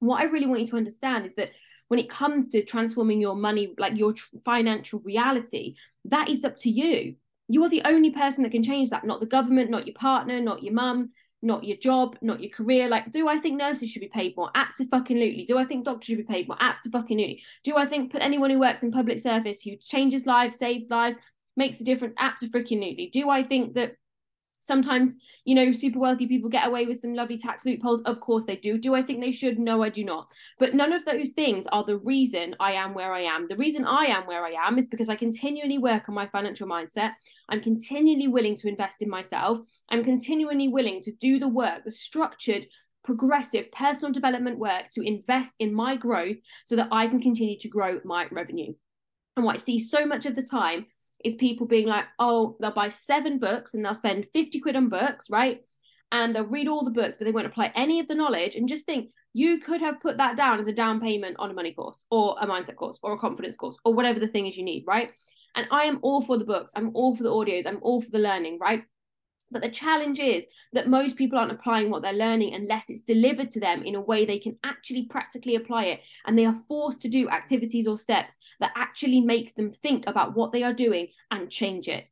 what 0.00 0.20
i 0.20 0.24
really 0.24 0.46
want 0.46 0.60
you 0.60 0.66
to 0.66 0.76
understand 0.76 1.26
is 1.26 1.34
that 1.34 1.50
when 1.88 1.98
it 1.98 2.08
comes 2.08 2.46
to 2.46 2.64
transforming 2.64 3.20
your 3.20 3.34
money 3.34 3.74
like 3.78 3.96
your 3.96 4.12
tr- 4.12 4.36
financial 4.44 5.00
reality 5.00 5.74
that 6.04 6.28
is 6.28 6.44
up 6.44 6.56
to 6.58 6.70
you. 6.70 7.16
You 7.48 7.64
are 7.64 7.68
the 7.68 7.82
only 7.84 8.10
person 8.10 8.44
that 8.44 8.52
can 8.52 8.62
change 8.62 8.90
that 8.90 9.04
not 9.04 9.20
the 9.20 9.26
government 9.26 9.70
not 9.70 9.86
your 9.86 9.94
partner 9.96 10.40
not 10.40 10.62
your 10.62 10.74
mum 10.74 11.10
not 11.42 11.64
your 11.64 11.76
job, 11.76 12.16
not 12.20 12.40
your 12.40 12.50
career. 12.50 12.88
Like, 12.88 13.12
do 13.12 13.28
I 13.28 13.38
think 13.38 13.56
nurses 13.56 13.90
should 13.90 14.00
be 14.00 14.08
paid 14.08 14.36
more? 14.36 14.50
Absolutely. 14.54 15.44
Do 15.46 15.58
I 15.58 15.64
think 15.64 15.84
doctors 15.84 16.06
should 16.06 16.18
be 16.18 16.24
paid 16.24 16.48
more? 16.48 16.56
Absolutely. 16.60 17.42
Do 17.64 17.76
I 17.76 17.86
think 17.86 18.12
anyone 18.14 18.50
who 18.50 18.58
works 18.58 18.82
in 18.82 18.90
public 18.90 19.20
service 19.20 19.62
who 19.62 19.76
changes 19.76 20.26
lives, 20.26 20.58
saves 20.58 20.90
lives, 20.90 21.16
makes 21.56 21.80
a 21.80 21.84
difference? 21.84 22.14
Absolutely. 22.18 23.10
Do 23.12 23.30
I 23.30 23.44
think 23.44 23.74
that 23.74 23.92
sometimes 24.60 25.14
you 25.44 25.54
know 25.54 25.72
super 25.72 25.98
wealthy 25.98 26.26
people 26.26 26.50
get 26.50 26.66
away 26.66 26.86
with 26.86 27.00
some 27.00 27.14
lovely 27.14 27.38
tax 27.38 27.64
loopholes. 27.64 28.02
Of 28.02 28.20
course 28.20 28.44
they 28.44 28.56
do. 28.56 28.78
Do 28.78 28.94
i 28.94 29.02
think 29.02 29.20
they 29.20 29.30
should? 29.30 29.58
No 29.58 29.82
i 29.82 29.88
do 29.88 30.04
not. 30.04 30.28
But 30.58 30.74
none 30.74 30.92
of 30.92 31.04
those 31.04 31.30
things 31.30 31.66
are 31.68 31.84
the 31.84 31.98
reason 31.98 32.54
i 32.60 32.72
am 32.72 32.94
where 32.94 33.12
i 33.12 33.20
am. 33.20 33.46
The 33.48 33.56
reason 33.56 33.84
i 33.84 34.06
am 34.06 34.26
where 34.26 34.44
i 34.44 34.52
am 34.66 34.78
is 34.78 34.86
because 34.86 35.08
i 35.08 35.16
continually 35.16 35.78
work 35.78 36.08
on 36.08 36.14
my 36.14 36.26
financial 36.28 36.68
mindset. 36.68 37.12
I'm 37.48 37.60
continually 37.60 38.28
willing 38.28 38.56
to 38.56 38.68
invest 38.68 39.02
in 39.02 39.08
myself. 39.08 39.66
I'm 39.88 40.04
continually 40.04 40.68
willing 40.68 41.02
to 41.02 41.12
do 41.12 41.38
the 41.38 41.48
work 41.48 41.84
the 41.84 41.90
structured 41.90 42.66
progressive 43.04 43.72
personal 43.72 44.12
development 44.12 44.58
work 44.58 44.90
to 44.90 45.00
invest 45.00 45.54
in 45.58 45.72
my 45.72 45.96
growth 45.96 46.36
so 46.64 46.76
that 46.76 46.88
i 46.92 47.06
can 47.06 47.20
continue 47.20 47.58
to 47.58 47.68
grow 47.68 48.00
my 48.04 48.26
revenue. 48.30 48.74
And 49.36 49.46
what 49.46 49.54
i 49.54 49.58
see 49.58 49.78
so 49.78 50.04
much 50.04 50.26
of 50.26 50.36
the 50.36 50.42
time 50.42 50.86
is 51.24 51.34
people 51.34 51.66
being 51.66 51.86
like, 51.86 52.04
oh, 52.18 52.56
they'll 52.60 52.70
buy 52.70 52.88
seven 52.88 53.38
books 53.38 53.74
and 53.74 53.84
they'll 53.84 53.94
spend 53.94 54.26
50 54.32 54.60
quid 54.60 54.76
on 54.76 54.88
books, 54.88 55.28
right? 55.30 55.60
And 56.12 56.34
they'll 56.34 56.46
read 56.46 56.68
all 56.68 56.84
the 56.84 56.90
books, 56.90 57.18
but 57.18 57.24
they 57.24 57.32
won't 57.32 57.46
apply 57.46 57.72
any 57.74 58.00
of 58.00 58.08
the 58.08 58.14
knowledge 58.14 58.54
and 58.54 58.68
just 58.68 58.86
think 58.86 59.10
you 59.34 59.58
could 59.58 59.80
have 59.80 60.00
put 60.00 60.16
that 60.16 60.36
down 60.36 60.58
as 60.58 60.68
a 60.68 60.72
down 60.72 61.00
payment 61.00 61.36
on 61.38 61.50
a 61.50 61.54
money 61.54 61.72
course 61.72 62.04
or 62.10 62.36
a 62.40 62.46
mindset 62.46 62.76
course 62.76 62.98
or 63.02 63.12
a 63.14 63.18
confidence 63.18 63.56
course 63.56 63.76
or 63.84 63.94
whatever 63.94 64.18
the 64.18 64.28
thing 64.28 64.46
is 64.46 64.56
you 64.56 64.64
need, 64.64 64.84
right? 64.86 65.10
And 65.54 65.66
I 65.70 65.84
am 65.84 65.98
all 66.02 66.22
for 66.22 66.38
the 66.38 66.44
books, 66.44 66.72
I'm 66.76 66.90
all 66.94 67.14
for 67.14 67.24
the 67.24 67.30
audios, 67.30 67.66
I'm 67.66 67.78
all 67.82 68.00
for 68.00 68.10
the 68.10 68.18
learning, 68.18 68.58
right? 68.60 68.84
But 69.50 69.62
the 69.62 69.70
challenge 69.70 70.18
is 70.18 70.44
that 70.74 70.88
most 70.88 71.16
people 71.16 71.38
aren't 71.38 71.52
applying 71.52 71.90
what 71.90 72.02
they're 72.02 72.12
learning 72.12 72.54
unless 72.54 72.90
it's 72.90 73.00
delivered 73.00 73.50
to 73.52 73.60
them 73.60 73.82
in 73.82 73.94
a 73.94 74.00
way 74.00 74.24
they 74.24 74.38
can 74.38 74.58
actually 74.62 75.06
practically 75.06 75.54
apply 75.54 75.84
it. 75.84 76.00
And 76.26 76.38
they 76.38 76.44
are 76.44 76.60
forced 76.68 77.00
to 77.02 77.08
do 77.08 77.30
activities 77.30 77.86
or 77.86 77.96
steps 77.96 78.36
that 78.60 78.72
actually 78.76 79.20
make 79.20 79.54
them 79.54 79.72
think 79.72 80.04
about 80.06 80.36
what 80.36 80.52
they 80.52 80.62
are 80.62 80.74
doing 80.74 81.08
and 81.30 81.50
change 81.50 81.88
it. 81.88 82.06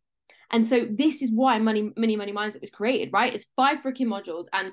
And 0.50 0.64
so 0.64 0.86
this 0.88 1.22
is 1.22 1.32
why 1.32 1.58
Money 1.58 1.93
Mini 1.96 2.16
Money 2.16 2.32
Mindset 2.32 2.60
was 2.60 2.70
created, 2.70 3.12
right? 3.12 3.34
It's 3.34 3.46
five 3.56 3.78
freaking 3.78 4.06
modules, 4.06 4.46
and 4.52 4.72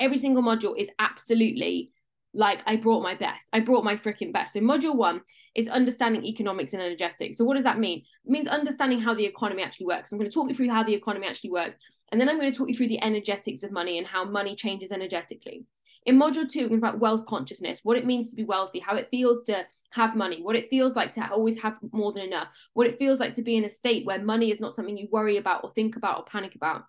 every 0.00 0.16
single 0.16 0.42
module 0.42 0.74
is 0.76 0.90
absolutely 0.98 1.92
like 2.34 2.60
I 2.66 2.76
brought 2.76 3.02
my 3.02 3.14
best. 3.14 3.48
I 3.52 3.60
brought 3.60 3.84
my 3.84 3.96
freaking 3.96 4.32
best. 4.32 4.52
So 4.52 4.60
module 4.60 4.96
one 4.96 5.22
is 5.54 5.68
understanding 5.68 6.24
economics 6.24 6.72
and 6.72 6.82
energetics. 6.82 7.38
So 7.38 7.44
what 7.44 7.54
does 7.54 7.64
that 7.64 7.78
mean? 7.78 8.02
It 8.24 8.30
means 8.30 8.48
understanding 8.48 9.00
how 9.00 9.14
the 9.14 9.24
economy 9.24 9.62
actually 9.62 9.86
works. 9.86 10.12
I'm 10.12 10.18
going 10.18 10.30
to 10.30 10.34
talk 10.34 10.48
you 10.48 10.54
through 10.54 10.70
how 10.70 10.82
the 10.82 10.94
economy 10.94 11.26
actually 11.26 11.50
works. 11.50 11.76
And 12.10 12.20
then 12.20 12.28
I'm 12.28 12.38
going 12.38 12.52
to 12.52 12.56
talk 12.56 12.68
you 12.68 12.74
through 12.74 12.88
the 12.88 13.02
energetics 13.02 13.62
of 13.62 13.72
money 13.72 13.98
and 13.98 14.06
how 14.06 14.24
money 14.24 14.56
changes 14.56 14.92
energetically. 14.92 15.64
In 16.06 16.18
module 16.18 16.48
two, 16.48 16.62
we're 16.62 16.68
going 16.68 16.80
to 16.80 16.86
talk 16.86 16.94
about 16.94 17.00
wealth 17.00 17.26
consciousness, 17.26 17.80
what 17.82 17.96
it 17.96 18.04
means 18.04 18.30
to 18.30 18.36
be 18.36 18.44
wealthy, 18.44 18.78
how 18.78 18.96
it 18.96 19.08
feels 19.10 19.44
to 19.44 19.64
have 19.90 20.16
money, 20.16 20.42
what 20.42 20.56
it 20.56 20.68
feels 20.68 20.96
like 20.96 21.12
to 21.12 21.26
always 21.30 21.58
have 21.62 21.78
more 21.92 22.12
than 22.12 22.24
enough, 22.24 22.48
what 22.74 22.86
it 22.86 22.98
feels 22.98 23.20
like 23.20 23.34
to 23.34 23.42
be 23.42 23.56
in 23.56 23.64
a 23.64 23.70
state 23.70 24.04
where 24.04 24.20
money 24.20 24.50
is 24.50 24.60
not 24.60 24.74
something 24.74 24.98
you 24.98 25.08
worry 25.10 25.36
about 25.36 25.62
or 25.62 25.70
think 25.70 25.96
about 25.96 26.18
or 26.18 26.24
panic 26.24 26.56
about. 26.56 26.84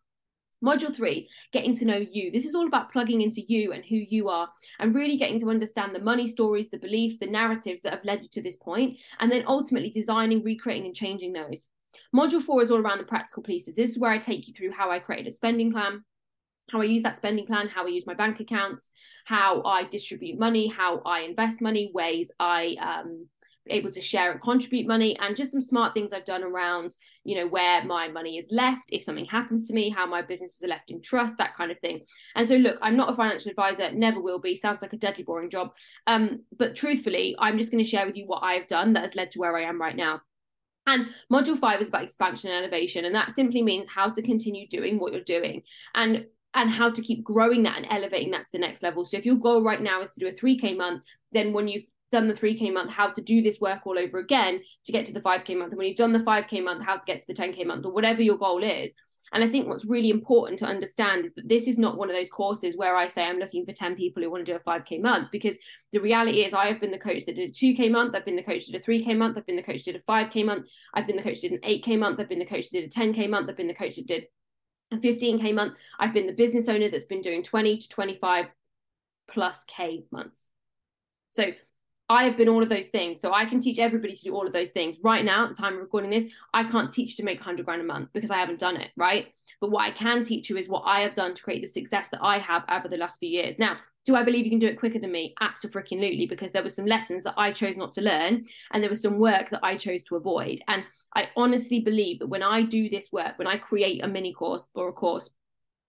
Module 0.64 0.96
three, 0.96 1.30
getting 1.52 1.76
to 1.76 1.86
know 1.86 1.98
you. 1.98 2.32
This 2.32 2.46
is 2.46 2.56
all 2.56 2.66
about 2.66 2.92
plugging 2.92 3.22
into 3.22 3.42
you 3.42 3.74
and 3.74 3.84
who 3.84 3.98
you 3.98 4.30
are 4.30 4.50
and 4.80 4.96
really 4.96 5.18
getting 5.18 5.40
to 5.42 5.50
understand 5.50 5.94
the 5.94 6.00
money 6.00 6.26
stories, 6.28 6.70
the 6.70 6.78
beliefs, 6.78 7.18
the 7.18 7.28
narratives 7.28 7.82
that 7.82 7.94
have 7.94 8.06
led 8.06 8.24
you 8.24 8.30
to 8.32 8.42
this 8.42 8.58
point, 8.58 8.98
and 9.20 9.32
then 9.32 9.44
ultimately 9.48 9.90
designing, 9.90 10.44
recreating, 10.44 10.86
and 10.86 10.96
changing 10.96 11.34
those. 11.34 11.68
Module 12.16 12.42
four 12.42 12.62
is 12.62 12.72
all 12.72 12.80
around 12.80 12.98
the 12.98 13.04
practical 13.04 13.44
pieces. 13.44 13.76
This 13.76 13.92
is 13.92 14.00
where 14.00 14.12
I 14.12 14.18
take 14.18 14.48
you 14.48 14.54
through 14.54 14.72
how 14.72 14.92
I 14.92 15.00
created 15.00 15.28
a 15.28 15.32
spending 15.32 15.72
plan, 15.72 16.04
how 16.72 16.82
I 16.82 16.86
use 16.86 17.04
that 17.04 17.16
spending 17.16 17.46
plan, 17.46 17.68
how 17.68 17.86
I 17.86 17.90
use 17.90 18.08
my 18.08 18.14
bank 18.14 18.40
accounts, 18.40 18.92
how 19.26 19.62
I 19.64 19.84
distribute 19.84 20.40
money, 20.40 20.68
how 20.68 21.02
I 21.06 21.22
invest 21.22 21.62
money, 21.62 21.92
ways 21.94 22.32
I 22.40 22.76
um, 22.82 23.28
able 23.68 23.92
to 23.92 24.02
share 24.02 24.32
and 24.32 24.42
contribute 24.42 24.88
money 24.88 25.18
and 25.20 25.36
just 25.36 25.52
some 25.52 25.62
smart 25.62 25.94
things 25.94 26.14
I've 26.14 26.26
done 26.26 26.44
around, 26.44 26.96
you 27.24 27.36
know, 27.36 27.48
where 27.48 27.84
my 27.84 28.08
money 28.08 28.38
is 28.38 28.48
left, 28.52 28.84
if 28.92 29.04
something 29.04 29.26
happens 29.26 29.68
to 29.68 29.74
me, 29.74 29.90
how 29.90 30.06
my 30.06 30.22
businesses 30.22 30.64
are 30.64 30.68
left 30.68 30.92
in 30.92 31.02
trust, 31.02 31.38
that 31.38 31.56
kind 31.56 31.72
of 31.72 31.80
thing. 31.80 32.02
And 32.36 32.48
so, 32.48 32.56
look, 32.56 32.78
I'm 32.82 32.96
not 32.96 33.12
a 33.12 33.16
financial 33.16 33.50
advisor, 33.50 33.92
never 33.92 34.22
will 34.22 34.40
be. 34.40 34.56
Sounds 34.56 34.82
like 34.82 34.94
a 34.94 34.98
deadly 34.98 35.24
boring 35.24 35.50
job. 35.50 35.72
Um, 36.08 36.44
but 36.58 36.76
truthfully, 36.76 37.36
I'm 37.40 37.58
just 37.58 37.72
going 37.72 37.84
to 37.84 37.90
share 37.90 38.06
with 38.06 38.18
you 38.18 38.26
what 38.26 38.44
I've 38.44 38.68
done 38.68 38.94
that 38.94 39.04
has 39.04 39.16
led 39.16 39.32
to 39.32 39.40
where 39.40 39.58
I 39.58 39.64
am 39.64 39.82
right 39.82 39.96
now. 39.96 40.22
And 40.88 41.08
module 41.34 41.58
five 41.58 41.82
is 41.82 41.90
about 41.90 42.04
expansion 42.04 42.52
and 42.52 42.64
elevation. 42.64 43.06
And 43.06 43.16
that 43.16 43.32
simply 43.32 43.64
means 43.64 43.88
how 43.88 44.12
to 44.12 44.22
continue 44.22 44.68
doing 44.68 45.00
what 45.00 45.14
you're 45.14 45.24
doing. 45.24 45.64
And 45.96 46.26
and 46.56 46.72
how 46.72 46.90
to 46.90 47.02
keep 47.02 47.24
growing 47.24 47.64
that 47.64 47.76
and 47.76 47.86
elevating 47.90 48.32
that 48.32 48.46
to 48.46 48.52
the 48.54 48.60
next 48.60 48.82
level. 48.82 49.04
So 49.04 49.18
if 49.18 49.26
your 49.26 49.36
goal 49.36 49.62
right 49.62 49.82
now 49.82 50.02
is 50.02 50.12
to 50.12 50.22
do 50.22 50.28
a 50.28 50.32
3K 50.32 50.78
month, 50.78 51.04
then 51.34 51.52
when 51.52 51.68
you've 51.68 51.86
done 52.16 52.30
the 52.30 52.34
3K 52.34 52.74
month, 52.74 52.90
how 52.90 53.10
to 53.10 53.22
do 53.22 53.42
this 53.42 53.60
work 53.60 53.86
all 53.86 54.00
over 54.00 54.20
again 54.20 54.62
to 54.86 54.92
get 54.94 55.06
to 55.06 55.14
the 55.14 55.20
5K 55.20 55.58
month. 55.58 55.72
And 55.72 55.78
when 55.78 55.88
you've 55.88 55.98
done 55.98 56.14
the 56.14 56.20
5K 56.20 56.64
month, 56.64 56.86
how 56.86 56.96
to 56.96 57.06
get 57.06 57.20
to 57.20 57.28
the 57.28 57.34
10K 57.34 57.66
month 57.66 57.86
or 57.86 57.92
whatever 57.92 58.22
your 58.22 58.38
goal 58.38 58.64
is. 58.64 58.94
And 59.34 59.44
I 59.44 59.50
think 59.50 59.68
what's 59.68 59.84
really 59.84 60.12
important 60.12 60.60
to 60.60 60.66
understand 60.66 61.26
is 61.26 61.34
that 61.36 61.50
this 61.50 61.68
is 61.68 61.78
not 61.78 61.98
one 61.98 62.10
of 62.10 62.16
those 62.16 62.30
courses 62.30 62.78
where 62.78 62.96
I 62.96 63.10
say 63.10 63.26
I'm 63.26 63.40
looking 63.40 63.66
for 63.66 63.74
10 63.74 63.96
people 63.96 64.24
who 64.24 64.32
want 64.32 64.46
to 64.46 64.52
do 64.54 64.56
a 64.56 64.60
5K 64.62 65.02
month, 65.02 65.28
because 65.30 65.58
the 65.92 66.00
reality 66.00 66.46
is 66.46 66.54
I 66.54 66.68
have 66.68 66.80
been 66.80 66.92
the 66.92 66.98
coach 66.98 67.26
that 67.26 67.36
did 67.36 67.50
a 67.50 67.54
2K 67.54 67.92
month, 67.92 68.16
I've 68.16 68.24
been 68.24 68.38
the 68.38 68.44
coach 68.44 68.66
that 68.66 68.72
did 68.72 68.82
a 68.82 68.86
3K 68.86 69.18
month, 69.18 69.38
I've 69.38 69.46
been 69.46 69.58
the 69.58 69.64
coach 69.64 69.84
that 69.84 69.92
did 69.92 70.02
a 70.02 70.12
5K 70.12 70.46
month, 70.46 70.68
I've 70.94 71.08
been 71.08 71.18
the 71.18 71.24
coach 71.24 71.42
that 71.42 71.50
did 71.50 71.60
an 71.62 71.70
8K 71.70 72.00
month, 72.00 72.20
I've 72.20 72.30
been 72.30 72.40
the 72.40 72.46
coach 72.46 72.70
that 72.70 72.80
did 72.80 72.86
a 72.86 73.00
10K 73.00 73.30
month, 73.30 73.50
I've 73.50 73.58
been 73.58 73.68
the 73.68 73.74
coach 73.74 73.96
that 73.98 74.08
did 74.08 74.28
a 74.94 74.98
15K 74.98 75.54
month, 75.54 75.74
I've 76.00 76.14
been 76.14 76.28
the 76.28 76.34
business 76.34 76.70
owner 76.70 76.90
that's 76.90 77.06
been 77.06 77.22
doing 77.22 77.44
20 77.44 77.80
to 77.80 77.90
25 77.90 78.46
plus 79.28 79.66
K 79.66 80.06
months. 80.12 80.50
So 81.32 81.52
I 82.08 82.24
have 82.26 82.38
been 82.38 82.50
all 82.50 82.62
of 82.62 82.70
those 82.70 82.90
things. 82.90 83.20
So 83.20 83.34
I 83.34 83.46
can 83.46 83.60
teach 83.60 83.80
everybody 83.80 84.14
to 84.14 84.24
do 84.24 84.36
all 84.36 84.46
of 84.46 84.54
those 84.54 84.70
things. 84.70 84.98
Right 85.02 85.26
now, 85.26 85.46
at 85.46 85.50
the 85.50 85.56
time 85.56 85.74
of 85.74 85.80
recording 85.80 86.12
this, 86.12 86.26
I 86.54 86.64
can't 86.64 86.92
teach 86.92 87.18
to 87.18 87.24
make 87.24 87.40
100 87.40 87.66
grand 87.66 87.82
a 87.82 87.86
month 87.86 88.10
because 88.14 88.32
I 88.32 88.38
haven't 88.38 88.60
done 88.60 88.78
it, 88.78 88.92
right? 88.96 89.28
But 89.60 89.72
what 89.72 89.84
I 89.84 89.92
can 89.92 90.24
teach 90.24 90.50
you 90.50 90.58
is 90.58 90.70
what 90.70 90.84
I 90.86 91.02
have 91.02 91.16
done 91.16 91.34
to 91.34 91.44
create 91.44 91.62
the 91.62 91.68
success 91.68 92.10
that 92.10 92.24
I 92.24 92.38
have 92.38 92.64
over 92.70 92.88
the 92.88 92.98
last 92.98 93.20
few 93.20 93.30
years. 93.30 93.58
Now, 93.58 93.78
do 94.06 94.16
I 94.16 94.22
believe 94.22 94.46
you 94.46 94.52
can 94.52 94.60
do 94.60 94.68
it 94.68 94.78
quicker 94.78 95.00
than 95.00 95.12
me? 95.12 95.34
Absolutely, 95.42 96.28
because 96.28 96.52
there 96.52 96.62
were 96.62 96.70
some 96.70 96.86
lessons 96.86 97.24
that 97.24 97.34
I 97.38 97.52
chose 97.52 97.76
not 97.76 97.92
to 97.94 98.02
learn, 98.02 98.46
and 98.72 98.84
there 98.84 98.90
was 98.90 99.02
some 99.02 99.18
work 99.18 99.50
that 99.50 99.64
I 99.64 99.78
chose 99.78 100.04
to 100.04 100.16
avoid. 100.16 100.62
And 100.68 100.84
I 101.16 101.30
honestly 101.36 101.80
believe 101.80 102.20
that 102.20 102.28
when 102.28 102.44
I 102.44 102.62
do 102.62 102.88
this 102.88 103.12
work, 103.12 103.40
when 103.40 103.48
I 103.48 103.58
create 103.58 104.04
a 104.04 104.08
mini 104.08 104.32
course 104.32 104.70
or 104.76 104.90
a 104.90 104.94
course, 104.94 105.32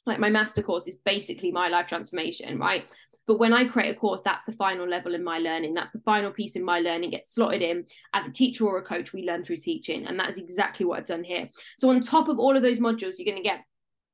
like 0.07 0.21
my 0.21 0.31
master 0.31 0.63
course 0.63 0.87
is 0.87 0.97
basically 0.97 1.51
my 1.51 1.69
life 1.69 1.87
transformation, 1.87 2.59
right? 2.59 2.85
But 3.27 3.41
when 3.41 3.53
I 3.53 3.65
create 3.65 3.95
a 3.95 3.99
course, 3.99 4.23
that's 4.23 4.45
the 4.45 4.53
final 4.53 4.89
level 4.89 5.15
in 5.15 5.25
my 5.25 5.39
learning. 5.39 5.75
That's 5.75 5.91
the 5.91 6.01
final 6.01 6.31
piece 6.31 6.55
in 6.55 6.65
my 6.65 6.79
learning 6.79 7.11
gets 7.11 7.35
slotted 7.35 7.61
in. 7.61 7.85
As 8.15 8.29
a 8.29 8.33
teacher 8.33 8.65
or 8.65 8.79
a 8.79 8.83
coach, 8.83 9.13
we 9.13 9.25
learn 9.25 9.43
through 9.43 9.57
teaching. 9.57 10.07
And 10.07 10.19
that 10.21 10.31
is 10.31 10.39
exactly 10.39 10.87
what 10.87 11.01
I've 11.01 11.07
done 11.07 11.25
here. 11.25 11.49
So, 11.77 11.91
on 11.91 12.01
top 12.01 12.29
of 12.29 12.39
all 12.39 12.57
of 12.57 12.63
those 12.63 12.79
modules, 12.79 13.15
you're 13.19 13.31
going 13.31 13.43
to 13.43 13.49
get 13.49 13.65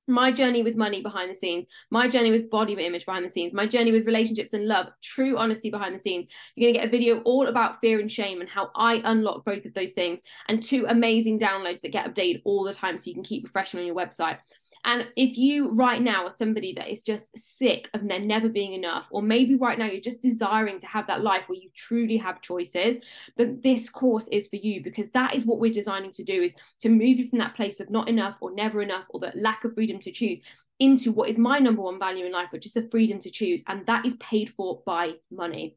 my 0.08 0.32
journey 0.32 0.62
with 0.62 0.76
money 0.76 1.02
behind 1.02 1.30
the 1.30 1.34
scenes, 1.34 1.66
my 1.90 2.08
journey 2.08 2.30
with 2.30 2.50
body 2.50 2.72
image 2.72 3.06
behind 3.06 3.24
the 3.24 3.28
scenes, 3.28 3.52
my 3.52 3.66
journey 3.66 3.92
with 3.92 4.06
relationships 4.06 4.52
and 4.52 4.66
love, 4.66 4.86
true 5.02 5.36
honesty 5.36 5.70
behind 5.70 5.94
the 5.94 5.98
scenes. 5.98 6.26
You're 6.56 6.66
going 6.66 6.74
to 6.74 6.80
get 6.80 6.88
a 6.88 6.90
video 6.90 7.20
all 7.22 7.46
about 7.46 7.80
fear 7.80 8.00
and 8.00 8.10
shame 8.10 8.40
and 8.40 8.48
how 8.48 8.70
I 8.74 9.00
unlock 9.04 9.44
both 9.44 9.64
of 9.64 9.74
those 9.74 9.92
things, 9.92 10.22
and 10.48 10.62
two 10.62 10.86
amazing 10.88 11.38
downloads 11.38 11.82
that 11.82 11.92
get 11.92 12.12
updated 12.12 12.42
all 12.44 12.64
the 12.64 12.74
time 12.74 12.98
so 12.98 13.08
you 13.08 13.14
can 13.14 13.22
keep 13.22 13.44
refreshing 13.44 13.80
on 13.80 13.86
your 13.86 13.94
website. 13.94 14.38
And 14.84 15.06
if 15.16 15.38
you 15.38 15.70
right 15.70 16.02
now 16.02 16.24
are 16.24 16.30
somebody 16.30 16.72
that 16.74 16.90
is 16.90 17.02
just 17.02 17.36
sick 17.38 17.88
of 17.94 18.06
there 18.08 18.18
never 18.18 18.48
being 18.48 18.72
enough, 18.72 19.06
or 19.10 19.22
maybe 19.22 19.54
right 19.54 19.78
now 19.78 19.86
you're 19.86 20.00
just 20.00 20.22
desiring 20.22 20.80
to 20.80 20.86
have 20.88 21.06
that 21.06 21.22
life 21.22 21.48
where 21.48 21.58
you 21.58 21.70
truly 21.76 22.16
have 22.16 22.40
choices, 22.40 22.98
then 23.36 23.60
this 23.62 23.88
course 23.88 24.28
is 24.28 24.48
for 24.48 24.56
you 24.56 24.82
because 24.82 25.10
that 25.10 25.34
is 25.34 25.46
what 25.46 25.60
we're 25.60 25.72
designing 25.72 26.12
to 26.12 26.24
do 26.24 26.42
is 26.42 26.54
to 26.80 26.88
move 26.88 27.18
you 27.18 27.28
from 27.28 27.38
that 27.38 27.54
place 27.54 27.78
of 27.78 27.90
not 27.90 28.08
enough 28.08 28.38
or 28.40 28.52
never 28.52 28.82
enough 28.82 29.04
or 29.10 29.20
the 29.20 29.32
lack 29.36 29.64
of 29.64 29.74
freedom 29.74 30.00
to 30.00 30.10
choose 30.10 30.40
into 30.80 31.12
what 31.12 31.28
is 31.28 31.38
my 31.38 31.60
number 31.60 31.82
one 31.82 31.98
value 31.98 32.26
in 32.26 32.32
life, 32.32 32.50
which 32.50 32.66
is 32.66 32.72
the 32.72 32.88
freedom 32.90 33.20
to 33.20 33.30
choose. 33.30 33.62
And 33.68 33.86
that 33.86 34.04
is 34.04 34.14
paid 34.14 34.50
for 34.50 34.82
by 34.84 35.12
money. 35.30 35.76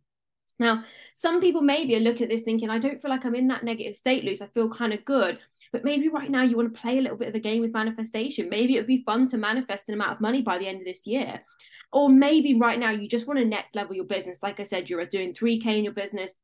Now, 0.58 0.84
some 1.14 1.42
people 1.42 1.62
maybe 1.62 1.96
are 1.96 2.00
looking 2.00 2.24
at 2.24 2.30
this 2.30 2.44
thinking, 2.44 2.70
I 2.70 2.80
don't 2.80 3.02
feel 3.02 3.12
like 3.12 3.26
I'm 3.26 3.36
in 3.36 3.50
that 3.50 3.64
negative 3.64 3.96
state, 3.96 4.24
Luce. 4.24 4.42
I 4.42 4.48
feel 4.48 4.70
kind 4.70 4.94
of 4.94 5.04
good. 5.04 5.40
But 5.75 5.84
maybe 5.84 6.08
right 6.08 6.32
now 6.32 6.41
you 6.41 6.55
want 6.55 6.74
to 6.74 6.79
play 6.79 7.00
a 7.00 7.01
little 7.01 7.17
bit 7.17 7.27
of 7.27 7.36
a 7.36 7.39
game 7.39 7.60
with 7.60 7.74
manifestation. 7.74 8.48
Maybe 8.48 8.77
it 8.77 8.79
would 8.79 8.88
be 8.88 9.03
fun 9.03 9.27
to 9.27 9.38
manifest 9.38 9.89
an 9.89 9.96
amount 9.96 10.13
of 10.13 10.22
money 10.22 10.41
by 10.41 10.58
the 10.58 10.70
end 10.70 10.79
of 10.79 10.86
this 10.86 11.05
year. 11.05 11.41
Or 11.91 12.08
maybe 12.08 12.58
right 12.58 12.79
now 12.79 12.91
you 12.91 13.10
just 13.10 13.27
want 13.27 13.39
to 13.39 13.46
next 13.46 13.75
level 13.75 13.94
your 13.94 14.05
business. 14.05 14.41
Like 14.41 14.62
I 14.62 14.63
said, 14.63 14.89
you're 14.89 15.05
doing 15.05 15.34
3K 15.34 15.65
in 15.65 15.84
your 15.84 15.91
business, 15.91 16.38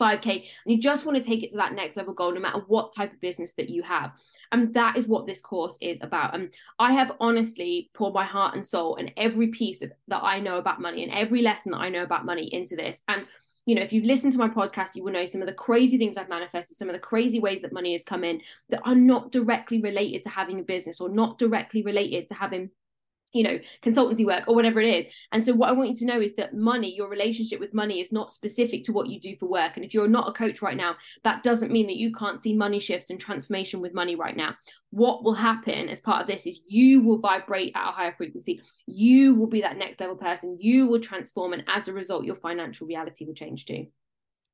5K, 0.00 0.30
and 0.32 0.42
you 0.64 0.80
just 0.80 1.06
want 1.06 1.16
to 1.16 1.22
take 1.22 1.44
it 1.44 1.52
to 1.52 1.58
that 1.58 1.74
next 1.74 1.96
level 1.96 2.12
goal, 2.12 2.34
no 2.34 2.40
matter 2.40 2.64
what 2.66 2.92
type 2.92 3.12
of 3.12 3.20
business 3.20 3.52
that 3.52 3.70
you 3.70 3.84
have. 3.84 4.10
And 4.50 4.74
that 4.74 4.96
is 4.96 5.06
what 5.06 5.28
this 5.28 5.40
course 5.40 5.78
is 5.80 6.00
about. 6.02 6.34
And 6.34 6.52
I 6.80 6.90
have 6.90 7.12
honestly 7.20 7.88
poured 7.94 8.14
my 8.14 8.24
heart 8.24 8.56
and 8.56 8.66
soul 8.66 8.96
and 8.96 9.12
every 9.16 9.46
piece 9.52 9.80
of, 9.80 9.92
that 10.08 10.24
I 10.24 10.40
know 10.40 10.58
about 10.58 10.80
money 10.80 11.04
and 11.04 11.12
every 11.12 11.42
lesson 11.42 11.70
that 11.70 11.78
I 11.78 11.88
know 11.88 12.02
about 12.02 12.26
money 12.26 12.52
into 12.52 12.74
this. 12.74 13.00
And 13.06 13.26
you 13.66 13.74
know, 13.74 13.82
if 13.82 13.92
you've 13.92 14.04
listened 14.04 14.32
to 14.32 14.38
my 14.38 14.48
podcast, 14.48 14.94
you 14.94 15.02
will 15.02 15.12
know 15.12 15.26
some 15.26 15.42
of 15.42 15.48
the 15.48 15.52
crazy 15.52 15.98
things 15.98 16.16
I've 16.16 16.28
manifested, 16.28 16.76
some 16.76 16.88
of 16.88 16.94
the 16.94 17.00
crazy 17.00 17.40
ways 17.40 17.60
that 17.62 17.72
money 17.72 17.92
has 17.92 18.04
come 18.04 18.22
in 18.22 18.40
that 18.70 18.80
are 18.84 18.94
not 18.94 19.32
directly 19.32 19.80
related 19.80 20.22
to 20.22 20.30
having 20.30 20.60
a 20.60 20.62
business 20.62 21.00
or 21.00 21.08
not 21.08 21.36
directly 21.36 21.82
related 21.82 22.28
to 22.28 22.34
having 22.34 22.70
you 23.36 23.44
know 23.44 23.58
consultancy 23.82 24.24
work 24.24 24.44
or 24.46 24.54
whatever 24.54 24.80
it 24.80 24.92
is. 24.94 25.06
And 25.32 25.44
so 25.44 25.52
what 25.52 25.68
i 25.68 25.72
want 25.72 25.88
you 25.88 25.94
to 25.96 26.06
know 26.06 26.20
is 26.20 26.34
that 26.36 26.54
money 26.54 26.94
your 26.94 27.08
relationship 27.08 27.60
with 27.60 27.74
money 27.74 28.00
is 28.00 28.12
not 28.12 28.32
specific 28.32 28.84
to 28.84 28.92
what 28.92 29.08
you 29.08 29.20
do 29.20 29.36
for 29.36 29.46
work. 29.46 29.72
And 29.76 29.84
if 29.84 29.94
you're 29.94 30.08
not 30.08 30.28
a 30.28 30.32
coach 30.32 30.62
right 30.62 30.76
now 30.76 30.96
that 31.24 31.42
doesn't 31.42 31.72
mean 31.72 31.86
that 31.86 31.96
you 31.96 32.12
can't 32.12 32.40
see 32.40 32.54
money 32.54 32.80
shifts 32.80 33.10
and 33.10 33.20
transformation 33.20 33.80
with 33.80 33.94
money 33.94 34.16
right 34.16 34.36
now. 34.36 34.54
What 34.90 35.24
will 35.24 35.34
happen 35.34 35.88
as 35.88 36.00
part 36.00 36.22
of 36.22 36.28
this 36.28 36.46
is 36.46 36.60
you 36.66 37.02
will 37.02 37.18
vibrate 37.18 37.72
at 37.74 37.88
a 37.88 37.92
higher 37.92 38.14
frequency. 38.16 38.62
You 38.86 39.34
will 39.34 39.48
be 39.48 39.60
that 39.62 39.76
next 39.76 40.00
level 40.00 40.16
person. 40.16 40.56
You 40.60 40.86
will 40.86 41.00
transform. 41.00 41.52
And 41.52 41.64
as 41.68 41.88
a 41.88 41.92
result 41.92 42.24
your 42.24 42.36
financial 42.36 42.86
reality 42.86 43.26
will 43.26 43.34
change 43.34 43.66
too 43.66 43.86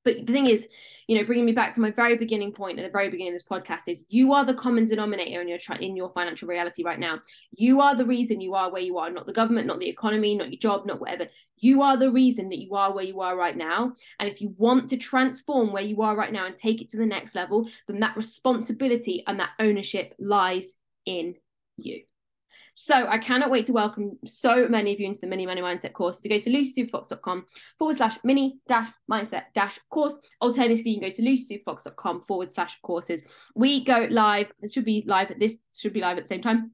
but 0.04 0.26
the 0.26 0.32
thing 0.32 0.46
is, 0.46 0.66
you 1.08 1.18
know, 1.18 1.24
bringing 1.24 1.44
me 1.44 1.52
back 1.52 1.74
to 1.74 1.80
my 1.80 1.90
very 1.90 2.16
beginning 2.16 2.52
point 2.52 2.78
at 2.78 2.84
the 2.84 2.90
very 2.90 3.08
beginning 3.08 3.32
of 3.32 3.38
this 3.38 3.46
podcast 3.46 3.88
is 3.88 4.04
you 4.08 4.32
are 4.32 4.44
the 4.44 4.54
common 4.54 4.84
denominator 4.84 5.40
in 5.40 5.48
your 5.48 5.58
in 5.80 5.96
your 5.96 6.10
financial 6.12 6.48
reality 6.48 6.84
right 6.84 6.98
now. 6.98 7.20
You 7.50 7.80
are 7.80 7.96
the 7.96 8.06
reason 8.06 8.40
you 8.40 8.54
are 8.54 8.70
where 8.70 8.82
you 8.82 8.98
are, 8.98 9.10
not 9.10 9.26
the 9.26 9.32
government, 9.32 9.66
not 9.66 9.78
the 9.78 9.88
economy, 9.88 10.34
not 10.34 10.50
your 10.50 10.60
job, 10.60 10.86
not 10.86 11.00
whatever. 11.00 11.26
You 11.58 11.82
are 11.82 11.96
the 11.96 12.10
reason 12.10 12.48
that 12.50 12.58
you 12.58 12.74
are 12.74 12.94
where 12.94 13.04
you 13.04 13.20
are 13.20 13.36
right 13.36 13.56
now. 13.56 13.92
And 14.18 14.28
if 14.28 14.40
you 14.40 14.54
want 14.56 14.90
to 14.90 14.96
transform 14.96 15.72
where 15.72 15.82
you 15.82 16.02
are 16.02 16.16
right 16.16 16.32
now 16.32 16.46
and 16.46 16.56
take 16.56 16.80
it 16.80 16.90
to 16.90 16.98
the 16.98 17.06
next 17.06 17.34
level, 17.34 17.68
then 17.88 18.00
that 18.00 18.16
responsibility 18.16 19.22
and 19.26 19.40
that 19.40 19.50
ownership 19.58 20.14
lies 20.18 20.74
in 21.04 21.34
you. 21.76 22.02
So 22.74 23.06
I 23.06 23.18
cannot 23.18 23.50
wait 23.50 23.66
to 23.66 23.72
welcome 23.72 24.18
so 24.24 24.66
many 24.68 24.94
of 24.94 25.00
you 25.00 25.06
into 25.06 25.20
the 25.20 25.26
mini 25.26 25.46
money 25.46 25.60
mindset 25.60 25.92
course. 25.92 26.18
If 26.18 26.24
you 26.24 26.30
go 26.30 26.40
to 26.40 26.50
lucysuperfox.com 26.50 27.46
forward 27.78 27.96
slash 27.96 28.18
mini 28.24 28.58
dash 28.66 28.88
mindset 29.10 29.44
dash 29.54 29.78
course, 29.90 30.18
alternatively, 30.40 30.92
you 30.92 31.00
can 31.00 31.10
go 31.10 31.14
to 31.14 31.22
lucysuperfox.com 31.22 32.22
forward 32.22 32.50
slash 32.50 32.78
courses. 32.82 33.24
We 33.54 33.84
go 33.84 34.06
live. 34.10 34.52
This 34.60 34.72
should 34.72 34.84
be 34.84 35.04
live 35.06 35.30
at 35.30 35.38
this 35.38 35.56
should 35.76 35.92
be 35.92 36.00
live 36.00 36.18
at 36.18 36.24
the 36.24 36.28
same 36.28 36.42
time 36.42 36.72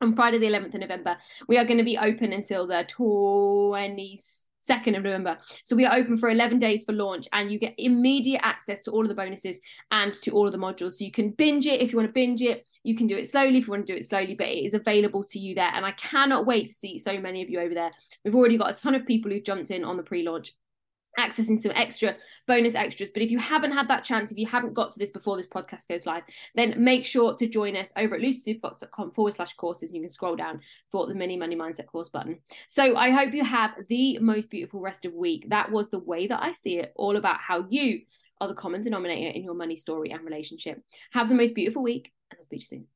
on 0.00 0.14
Friday, 0.14 0.38
the 0.38 0.46
11th 0.46 0.74
of 0.74 0.80
November. 0.80 1.16
We 1.48 1.58
are 1.58 1.64
going 1.64 1.78
to 1.78 1.84
be 1.84 1.98
open 1.98 2.32
until 2.32 2.66
the 2.66 2.86
20th 2.96 4.44
2nd 4.68 4.96
of 4.96 5.02
November. 5.02 5.38
So 5.64 5.76
we 5.76 5.84
are 5.84 5.96
open 5.96 6.16
for 6.16 6.30
11 6.30 6.58
days 6.58 6.84
for 6.84 6.92
launch 6.92 7.26
and 7.32 7.50
you 7.50 7.58
get 7.58 7.74
immediate 7.78 8.40
access 8.44 8.82
to 8.82 8.90
all 8.90 9.02
of 9.02 9.08
the 9.08 9.14
bonuses 9.14 9.60
and 9.90 10.12
to 10.22 10.30
all 10.32 10.46
of 10.46 10.52
the 10.52 10.58
modules. 10.58 10.92
So 10.92 11.04
you 11.04 11.12
can 11.12 11.30
binge 11.30 11.66
it 11.66 11.80
if 11.80 11.92
you 11.92 11.98
want 11.98 12.08
to 12.08 12.12
binge 12.12 12.42
it. 12.42 12.66
You 12.82 12.96
can 12.96 13.06
do 13.06 13.16
it 13.16 13.28
slowly 13.28 13.58
if 13.58 13.66
you 13.66 13.72
want 13.72 13.86
to 13.86 13.92
do 13.92 13.98
it 13.98 14.06
slowly, 14.06 14.34
but 14.34 14.48
it 14.48 14.64
is 14.64 14.74
available 14.74 15.24
to 15.24 15.38
you 15.38 15.54
there. 15.54 15.70
And 15.72 15.84
I 15.84 15.92
cannot 15.92 16.46
wait 16.46 16.68
to 16.68 16.74
see 16.74 16.98
so 16.98 17.18
many 17.20 17.42
of 17.42 17.50
you 17.50 17.60
over 17.60 17.74
there. 17.74 17.90
We've 18.24 18.34
already 18.34 18.58
got 18.58 18.70
a 18.70 18.80
ton 18.80 18.94
of 18.94 19.06
people 19.06 19.30
who've 19.30 19.44
jumped 19.44 19.70
in 19.70 19.84
on 19.84 19.96
the 19.96 20.02
pre 20.02 20.22
launch 20.22 20.52
accessing 21.18 21.58
some 21.58 21.72
extra 21.74 22.16
bonus 22.46 22.74
extras. 22.74 23.10
But 23.10 23.22
if 23.22 23.30
you 23.30 23.38
haven't 23.38 23.72
had 23.72 23.88
that 23.88 24.04
chance, 24.04 24.32
if 24.32 24.38
you 24.38 24.46
haven't 24.46 24.74
got 24.74 24.92
to 24.92 24.98
this 24.98 25.10
before 25.10 25.36
this 25.36 25.46
podcast 25.46 25.88
goes 25.88 26.06
live, 26.06 26.22
then 26.54 26.74
make 26.82 27.04
sure 27.04 27.36
to 27.36 27.46
join 27.46 27.76
us 27.76 27.92
over 27.96 28.14
at 28.16 28.20
lucysuperfox.com 28.20 29.12
forward 29.12 29.34
slash 29.34 29.54
courses. 29.54 29.90
And 29.90 29.96
you 29.96 30.02
can 30.02 30.10
scroll 30.10 30.36
down 30.36 30.60
for 30.90 31.06
the 31.06 31.14
mini 31.14 31.36
money 31.36 31.56
mindset 31.56 31.86
course 31.86 32.08
button. 32.08 32.38
So 32.66 32.96
I 32.96 33.10
hope 33.10 33.34
you 33.34 33.44
have 33.44 33.72
the 33.88 34.18
most 34.18 34.50
beautiful 34.50 34.80
rest 34.80 35.04
of 35.04 35.12
week. 35.12 35.48
That 35.50 35.70
was 35.70 35.90
the 35.90 35.98
way 35.98 36.26
that 36.26 36.42
I 36.42 36.52
see 36.52 36.78
it, 36.78 36.92
all 36.96 37.16
about 37.16 37.40
how 37.40 37.66
you 37.68 38.00
are 38.40 38.48
the 38.48 38.54
common 38.54 38.82
denominator 38.82 39.30
in 39.36 39.44
your 39.44 39.54
money 39.54 39.76
story 39.76 40.10
and 40.10 40.24
relationship. 40.24 40.82
Have 41.12 41.28
the 41.28 41.34
most 41.34 41.54
beautiful 41.54 41.82
week, 41.82 42.12
and 42.30 42.38
I'll 42.38 42.44
speak 42.44 42.60
to 42.60 42.62
you 42.62 42.66
soon. 42.66 42.86